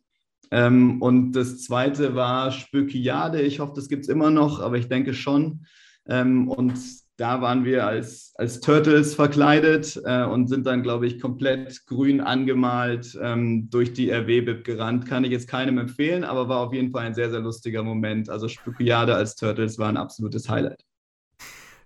Ähm, 0.51 1.01
und 1.01 1.33
das 1.33 1.63
zweite 1.63 2.15
war 2.15 2.51
Spökiade. 2.51 3.41
Ich 3.41 3.59
hoffe, 3.59 3.73
das 3.75 3.89
gibt 3.89 4.03
es 4.03 4.09
immer 4.09 4.29
noch, 4.29 4.59
aber 4.61 4.77
ich 4.77 4.87
denke 4.87 5.13
schon. 5.13 5.65
Ähm, 6.07 6.47
und 6.47 6.77
da 7.17 7.41
waren 7.41 7.65
wir 7.65 7.85
als, 7.87 8.33
als 8.35 8.59
Turtles 8.59 9.15
verkleidet 9.15 9.99
äh, 10.05 10.23
und 10.23 10.47
sind 10.47 10.67
dann, 10.67 10.83
glaube 10.83 11.07
ich, 11.07 11.19
komplett 11.19 11.85
grün 11.87 12.21
angemalt 12.21 13.17
ähm, 13.21 13.69
durch 13.71 13.93
die 13.93 14.11
RW-Bib 14.11 14.63
gerannt. 14.63 15.07
Kann 15.07 15.23
ich 15.23 15.31
jetzt 15.31 15.47
keinem 15.47 15.79
empfehlen, 15.79 16.23
aber 16.23 16.47
war 16.47 16.59
auf 16.59 16.73
jeden 16.73 16.91
Fall 16.91 17.07
ein 17.07 17.15
sehr, 17.15 17.31
sehr 17.31 17.39
lustiger 17.39 17.81
Moment. 17.81 18.29
Also 18.29 18.47
Spookiade 18.47 19.15
als 19.15 19.35
Turtles 19.35 19.79
war 19.79 19.89
ein 19.89 19.97
absolutes 19.97 20.47
Highlight. 20.47 20.85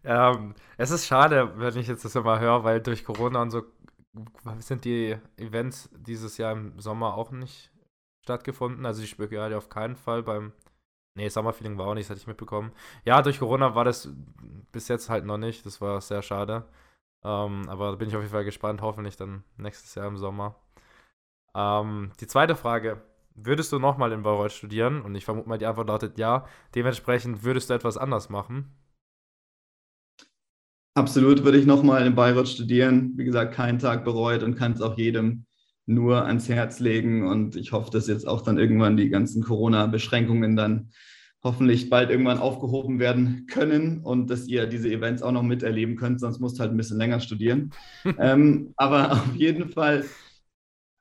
Ähm, 0.03 0.53
es 0.77 0.91
ist 0.91 1.07
schade, 1.07 1.53
wenn 1.55 1.77
ich 1.77 1.87
jetzt 1.87 2.03
das 2.03 2.15
immer 2.15 2.39
höre, 2.39 2.65
weil 2.65 2.81
durch 2.81 3.05
Corona 3.05 3.41
und 3.41 3.51
so 3.51 3.63
sind 4.59 4.83
die 4.83 5.15
Events 5.37 5.89
dieses 5.95 6.37
Jahr 6.37 6.51
im 6.53 6.77
Sommer 6.79 7.15
auch 7.15 7.31
nicht 7.31 7.71
stattgefunden. 8.23 8.85
Also 8.85 9.01
die 9.01 9.07
Spookiade 9.07 9.57
auf 9.57 9.69
keinen 9.69 9.95
Fall 9.95 10.23
beim 10.23 10.51
Nee, 11.15 11.27
Summerfeeling 11.27 11.77
war 11.77 11.87
auch 11.87 11.93
nicht, 11.93 12.05
das 12.05 12.11
hatte 12.11 12.21
ich 12.21 12.27
mitbekommen. 12.27 12.71
Ja, 13.03 13.21
durch 13.21 13.39
Corona 13.39 13.75
war 13.75 13.83
das 13.83 14.09
bis 14.71 14.87
jetzt 14.87 15.09
halt 15.09 15.25
noch 15.25 15.37
nicht. 15.37 15.65
Das 15.65 15.81
war 15.81 15.99
sehr 16.01 16.21
schade. 16.21 16.65
Ähm, 17.23 17.67
aber 17.67 17.91
da 17.91 17.95
bin 17.97 18.07
ich 18.07 18.15
auf 18.15 18.21
jeden 18.21 18.31
Fall 18.33 18.45
gespannt. 18.45 18.81
Hoffentlich 18.81 19.17
dann 19.17 19.43
nächstes 19.57 19.95
Jahr 19.95 20.07
im 20.07 20.17
Sommer. 20.17 20.55
Ähm, 21.55 22.11
die 22.19 22.27
zweite 22.27 22.55
Frage. 22.55 23.01
Würdest 23.35 23.71
du 23.71 23.79
nochmal 23.79 24.11
in 24.11 24.23
Bayreuth 24.23 24.51
studieren? 24.51 25.01
Und 25.01 25.15
ich 25.15 25.25
vermute 25.25 25.47
mal, 25.49 25.57
die 25.57 25.65
Antwort 25.65 25.87
lautet 25.87 26.17
ja. 26.17 26.45
Dementsprechend 26.75 27.43
würdest 27.43 27.69
du 27.69 27.73
etwas 27.73 27.97
anders 27.97 28.29
machen? 28.29 28.73
Absolut 30.93 31.43
würde 31.43 31.57
ich 31.57 31.65
nochmal 31.65 32.05
in 32.05 32.15
Bayreuth 32.15 32.49
studieren. 32.49 33.13
Wie 33.17 33.23
gesagt, 33.23 33.53
keinen 33.53 33.79
Tag 33.79 34.03
bereut 34.03 34.43
und 34.43 34.55
kann 34.55 34.73
es 34.73 34.81
auch 34.81 34.97
jedem 34.97 35.45
nur 35.85 36.25
ans 36.25 36.49
Herz 36.49 36.79
legen. 36.79 37.27
Und 37.27 37.55
ich 37.55 37.71
hoffe, 37.71 37.91
dass 37.91 38.07
jetzt 38.07 38.27
auch 38.27 38.41
dann 38.41 38.57
irgendwann 38.57 38.97
die 38.97 39.09
ganzen 39.09 39.43
Corona-Beschränkungen 39.43 40.55
dann 40.55 40.91
hoffentlich 41.43 41.89
bald 41.89 42.11
irgendwann 42.11 42.37
aufgehoben 42.37 42.99
werden 42.99 43.47
können 43.47 44.01
und 44.03 44.29
dass 44.29 44.47
ihr 44.47 44.67
diese 44.67 44.91
Events 44.91 45.23
auch 45.23 45.31
noch 45.31 45.41
miterleben 45.41 45.95
könnt, 45.95 46.19
sonst 46.19 46.39
musst 46.39 46.57
du 46.57 46.61
halt 46.61 46.71
ein 46.71 46.77
bisschen 46.77 46.97
länger 46.97 47.19
studieren. 47.19 47.71
ähm, 48.19 48.73
aber 48.77 49.13
auf 49.13 49.35
jeden 49.35 49.69
Fall 49.69 50.05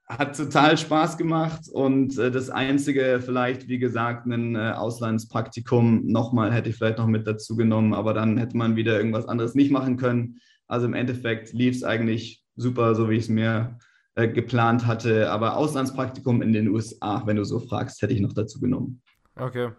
hat 0.08 0.36
total 0.36 0.76
Spaß 0.76 1.18
gemacht 1.18 1.68
und 1.70 2.18
äh, 2.18 2.30
das 2.30 2.50
Einzige 2.50 3.20
vielleicht, 3.24 3.68
wie 3.68 3.78
gesagt, 3.78 4.26
ein 4.26 4.56
äh, 4.56 4.72
Auslandspraktikum 4.72 6.06
nochmal 6.06 6.52
hätte 6.52 6.70
ich 6.70 6.76
vielleicht 6.76 6.98
noch 6.98 7.06
mit 7.06 7.26
dazu 7.26 7.54
genommen, 7.54 7.94
aber 7.94 8.12
dann 8.12 8.36
hätte 8.38 8.56
man 8.56 8.76
wieder 8.76 8.96
irgendwas 8.96 9.26
anderes 9.26 9.54
nicht 9.54 9.70
machen 9.70 9.98
können. 9.98 10.40
Also 10.66 10.86
im 10.86 10.94
Endeffekt 10.94 11.52
lief 11.52 11.76
es 11.76 11.84
eigentlich 11.84 12.42
super, 12.56 12.94
so 12.94 13.08
wie 13.08 13.16
ich 13.16 13.24
es 13.24 13.28
mir 13.28 13.78
äh, 14.20 14.28
geplant 14.28 14.86
hatte. 14.86 15.30
Aber 15.30 15.56
Auslandspraktikum 15.56 16.42
in 16.42 16.52
den 16.52 16.68
USA, 16.68 17.22
wenn 17.26 17.36
du 17.36 17.44
so 17.44 17.58
fragst, 17.58 18.02
hätte 18.02 18.14
ich 18.14 18.20
noch 18.20 18.32
dazu 18.32 18.60
genommen. 18.60 19.02
Okay. 19.36 19.70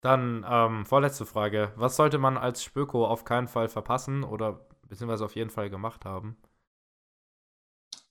Dann 0.00 0.46
ähm, 0.48 0.86
vorletzte 0.86 1.26
Frage. 1.26 1.72
Was 1.76 1.96
sollte 1.96 2.18
man 2.18 2.38
als 2.38 2.64
Spöko 2.64 3.06
auf 3.06 3.24
keinen 3.24 3.48
Fall 3.48 3.68
verpassen 3.68 4.24
oder 4.24 4.66
beziehungsweise 4.88 5.24
auf 5.24 5.36
jeden 5.36 5.50
Fall 5.50 5.68
gemacht 5.68 6.04
haben? 6.04 6.36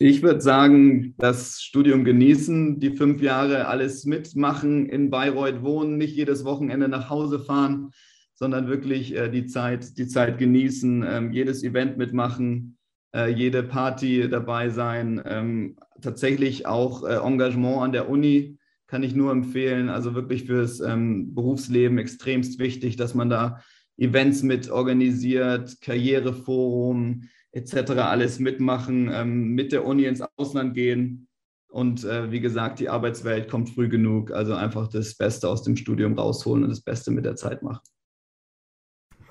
Ich 0.01 0.21
würde 0.21 0.39
sagen, 0.39 1.13
das 1.17 1.61
Studium 1.61 2.05
genießen, 2.05 2.79
die 2.79 2.95
fünf 2.95 3.21
Jahre 3.21 3.67
alles 3.67 4.05
mitmachen, 4.05 4.85
in 4.85 5.09
Bayreuth 5.09 5.61
wohnen, 5.61 5.97
nicht 5.97 6.15
jedes 6.15 6.45
Wochenende 6.45 6.87
nach 6.87 7.09
Hause 7.09 7.39
fahren, 7.39 7.91
sondern 8.33 8.69
wirklich 8.69 9.13
äh, 9.13 9.29
die, 9.29 9.45
Zeit, 9.45 9.97
die 9.97 10.07
Zeit 10.07 10.37
genießen, 10.37 11.03
ähm, 11.05 11.31
jedes 11.33 11.63
Event 11.63 11.97
mitmachen, 11.97 12.77
äh, 13.13 13.29
jede 13.29 13.63
Party 13.63 14.29
dabei 14.29 14.69
sein. 14.69 15.21
Ähm, 15.25 15.77
tatsächlich 16.01 16.65
auch 16.65 17.03
äh, 17.03 17.15
Engagement 17.15 17.81
an 17.81 17.91
der 17.91 18.09
Uni 18.09 18.57
kann 18.87 19.03
ich 19.03 19.15
nur 19.15 19.31
empfehlen. 19.31 19.89
Also 19.89 20.15
wirklich 20.15 20.45
fürs 20.45 20.79
ähm, 20.79 21.33
Berufsleben 21.35 21.97
extremst 21.97 22.59
wichtig, 22.59 22.95
dass 22.95 23.13
man 23.13 23.29
da 23.29 23.61
Events 23.97 24.43
mit 24.43 24.69
organisiert, 24.71 25.81
Karriereforum 25.81 27.23
etc. 27.51 27.91
alles 27.91 28.39
mitmachen, 28.39 29.09
ähm, 29.11 29.53
mit 29.53 29.71
der 29.71 29.85
Uni 29.85 30.05
ins 30.05 30.23
Ausland 30.37 30.73
gehen. 30.73 31.27
Und 31.69 32.03
äh, 32.03 32.31
wie 32.31 32.39
gesagt, 32.39 32.79
die 32.79 32.89
Arbeitswelt 32.89 33.49
kommt 33.49 33.69
früh 33.69 33.89
genug. 33.89 34.31
Also 34.31 34.55
einfach 34.55 34.87
das 34.87 35.15
Beste 35.15 35.47
aus 35.47 35.61
dem 35.63 35.75
Studium 35.75 36.17
rausholen 36.17 36.63
und 36.63 36.69
das 36.69 36.81
Beste 36.81 37.11
mit 37.11 37.25
der 37.25 37.35
Zeit 37.35 37.61
machen. 37.61 37.81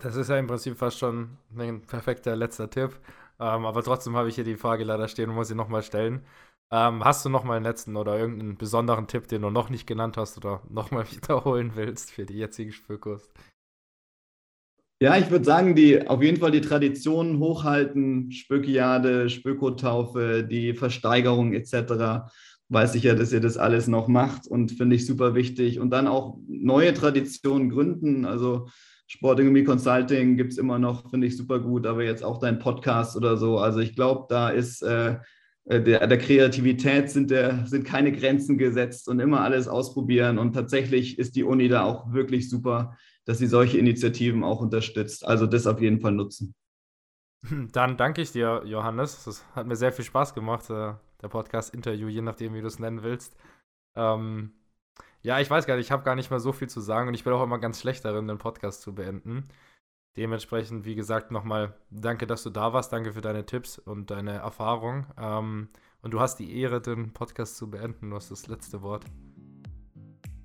Das 0.02 0.14
ist 0.14 0.30
ja 0.30 0.38
im 0.38 0.46
Prinzip 0.46 0.76
fast 0.76 0.98
schon 0.98 1.30
ein 1.56 1.80
perfekter 1.80 2.36
letzter 2.36 2.70
Tipp. 2.70 3.00
Ähm, 3.40 3.66
aber 3.66 3.82
trotzdem 3.82 4.16
habe 4.16 4.28
ich 4.28 4.34
hier 4.34 4.44
die 4.44 4.56
Frage 4.56 4.84
leider 4.84 5.08
stehen 5.08 5.30
und 5.30 5.36
muss 5.36 5.48
sie 5.48 5.54
nochmal 5.54 5.82
stellen. 5.82 6.24
Ähm, 6.70 7.04
hast 7.04 7.24
du 7.24 7.28
nochmal 7.30 7.56
einen 7.56 7.64
letzten 7.64 7.96
oder 7.96 8.18
irgendeinen 8.18 8.58
besonderen 8.58 9.06
Tipp, 9.06 9.28
den 9.28 9.42
du 9.42 9.50
noch 9.50 9.70
nicht 9.70 9.86
genannt 9.86 10.16
hast 10.16 10.36
oder 10.36 10.62
nochmal 10.68 11.06
wiederholen 11.12 11.72
willst 11.76 12.10
für 12.10 12.26
die 12.26 12.36
jetzigen 12.38 12.72
Spökos? 12.72 13.28
Ja, 15.00 15.16
ich 15.16 15.30
würde 15.30 15.44
sagen, 15.44 15.76
die 15.76 16.08
auf 16.08 16.22
jeden 16.22 16.38
Fall 16.40 16.50
die 16.50 16.60
Traditionen 16.60 17.38
hochhalten, 17.38 18.32
Spökiade, 18.32 19.30
Spökotaufe, 19.30 20.42
die 20.42 20.74
Versteigerung 20.74 21.52
etc. 21.52 22.28
Weiß 22.68 22.96
ich 22.96 23.04
ja, 23.04 23.14
dass 23.14 23.32
ihr 23.32 23.40
das 23.40 23.56
alles 23.56 23.86
noch 23.86 24.08
macht 24.08 24.48
und 24.48 24.72
finde 24.72 24.96
ich 24.96 25.06
super 25.06 25.36
wichtig. 25.36 25.78
Und 25.78 25.90
dann 25.90 26.08
auch 26.08 26.38
neue 26.48 26.92
Traditionen 26.94 27.70
gründen. 27.70 28.24
Also 28.24 28.68
Sporting 29.08 29.64
Consulting 29.64 30.36
gibt 30.36 30.52
es 30.52 30.58
immer 30.58 30.78
noch, 30.78 31.10
finde 31.10 31.26
ich 31.26 31.36
super 31.36 31.58
gut, 31.60 31.86
aber 31.86 32.04
jetzt 32.04 32.22
auch 32.22 32.38
dein 32.38 32.58
Podcast 32.58 33.16
oder 33.16 33.38
so. 33.38 33.58
Also 33.58 33.80
ich 33.80 33.96
glaube, 33.96 34.26
da 34.28 34.50
ist 34.50 34.82
äh, 34.82 35.16
äh, 35.64 35.82
der, 35.82 36.06
der, 36.06 36.18
Kreativität 36.18 37.10
sind, 37.10 37.30
der, 37.30 37.66
sind 37.66 37.86
keine 37.86 38.12
Grenzen 38.12 38.58
gesetzt 38.58 39.08
und 39.08 39.18
immer 39.18 39.40
alles 39.40 39.66
ausprobieren. 39.66 40.38
Und 40.38 40.52
tatsächlich 40.52 41.18
ist 41.18 41.36
die 41.36 41.44
Uni 41.44 41.68
da 41.68 41.84
auch 41.84 42.12
wirklich 42.12 42.50
super, 42.50 42.96
dass 43.24 43.38
sie 43.38 43.46
solche 43.46 43.78
Initiativen 43.78 44.44
auch 44.44 44.60
unterstützt. 44.60 45.26
Also 45.26 45.46
das 45.46 45.66
auf 45.66 45.80
jeden 45.80 46.00
Fall 46.00 46.12
nutzen. 46.12 46.54
Dann 47.72 47.96
danke 47.96 48.20
ich 48.20 48.32
dir, 48.32 48.62
Johannes. 48.66 49.24
Das 49.24 49.44
hat 49.54 49.66
mir 49.66 49.76
sehr 49.76 49.92
viel 49.92 50.04
Spaß 50.04 50.34
gemacht, 50.34 50.68
äh, 50.68 50.92
der 51.22 51.28
Podcast-Interview, 51.28 52.08
je 52.08 52.20
nachdem, 52.20 52.52
wie 52.52 52.60
du 52.60 52.66
es 52.66 52.78
nennen 52.78 53.02
willst. 53.02 53.36
Ähm, 53.96 54.52
ja, 55.22 55.40
ich 55.40 55.50
weiß 55.50 55.66
gar 55.66 55.76
nicht, 55.76 55.86
ich 55.86 55.92
habe 55.92 56.04
gar 56.04 56.14
nicht 56.14 56.30
mehr 56.30 56.40
so 56.40 56.52
viel 56.52 56.68
zu 56.68 56.80
sagen 56.80 57.08
und 57.08 57.14
ich 57.14 57.24
bin 57.24 57.32
auch 57.32 57.42
immer 57.42 57.58
ganz 57.58 57.80
schlecht 57.80 58.04
darin, 58.04 58.28
den 58.28 58.38
Podcast 58.38 58.82
zu 58.82 58.94
beenden. 58.94 59.44
Dementsprechend, 60.16 60.84
wie 60.84 60.94
gesagt, 60.94 61.30
nochmal 61.30 61.74
danke, 61.90 62.26
dass 62.26 62.42
du 62.42 62.50
da 62.50 62.72
warst. 62.72 62.92
Danke 62.92 63.12
für 63.12 63.20
deine 63.20 63.46
Tipps 63.46 63.78
und 63.78 64.10
deine 64.10 64.32
Erfahrung. 64.32 65.06
Ähm, 65.16 65.68
und 66.02 66.12
du 66.12 66.20
hast 66.20 66.38
die 66.38 66.60
Ehre, 66.60 66.80
den 66.80 67.12
Podcast 67.12 67.56
zu 67.56 67.70
beenden. 67.70 68.10
Du 68.10 68.16
hast 68.16 68.30
das 68.30 68.48
letzte 68.48 68.82
Wort. 68.82 69.04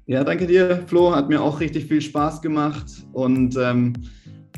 Ja, 0.06 0.24
danke 0.24 0.46
dir, 0.46 0.84
Flo. 0.88 1.16
Hat 1.16 1.30
mir 1.30 1.42
auch 1.42 1.60
richtig 1.60 1.86
viel 1.86 2.02
Spaß 2.02 2.42
gemacht. 2.42 2.86
Und 3.14 3.58
ähm, 3.58 3.94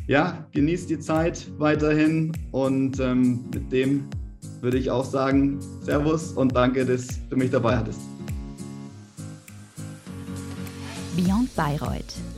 ja, 0.08 0.46
genießt 0.52 0.90
die 0.90 1.00
Zeit 1.00 1.48
weiterhin. 1.60 2.32
Und 2.52 3.00
ähm, 3.00 3.46
mit 3.54 3.72
dem 3.72 4.10
würde 4.62 4.78
ich 4.78 4.90
auch 4.92 5.06
sagen, 5.06 5.62
Servus 5.82 6.34
und 6.34 6.56
danke, 6.56 6.86
dass 6.86 7.08
du 7.30 7.38
mich 7.38 7.52
dabei 7.52 7.78
hattest. 7.78 8.15
Beyond 11.16 11.48
Bayreuth 11.56 12.35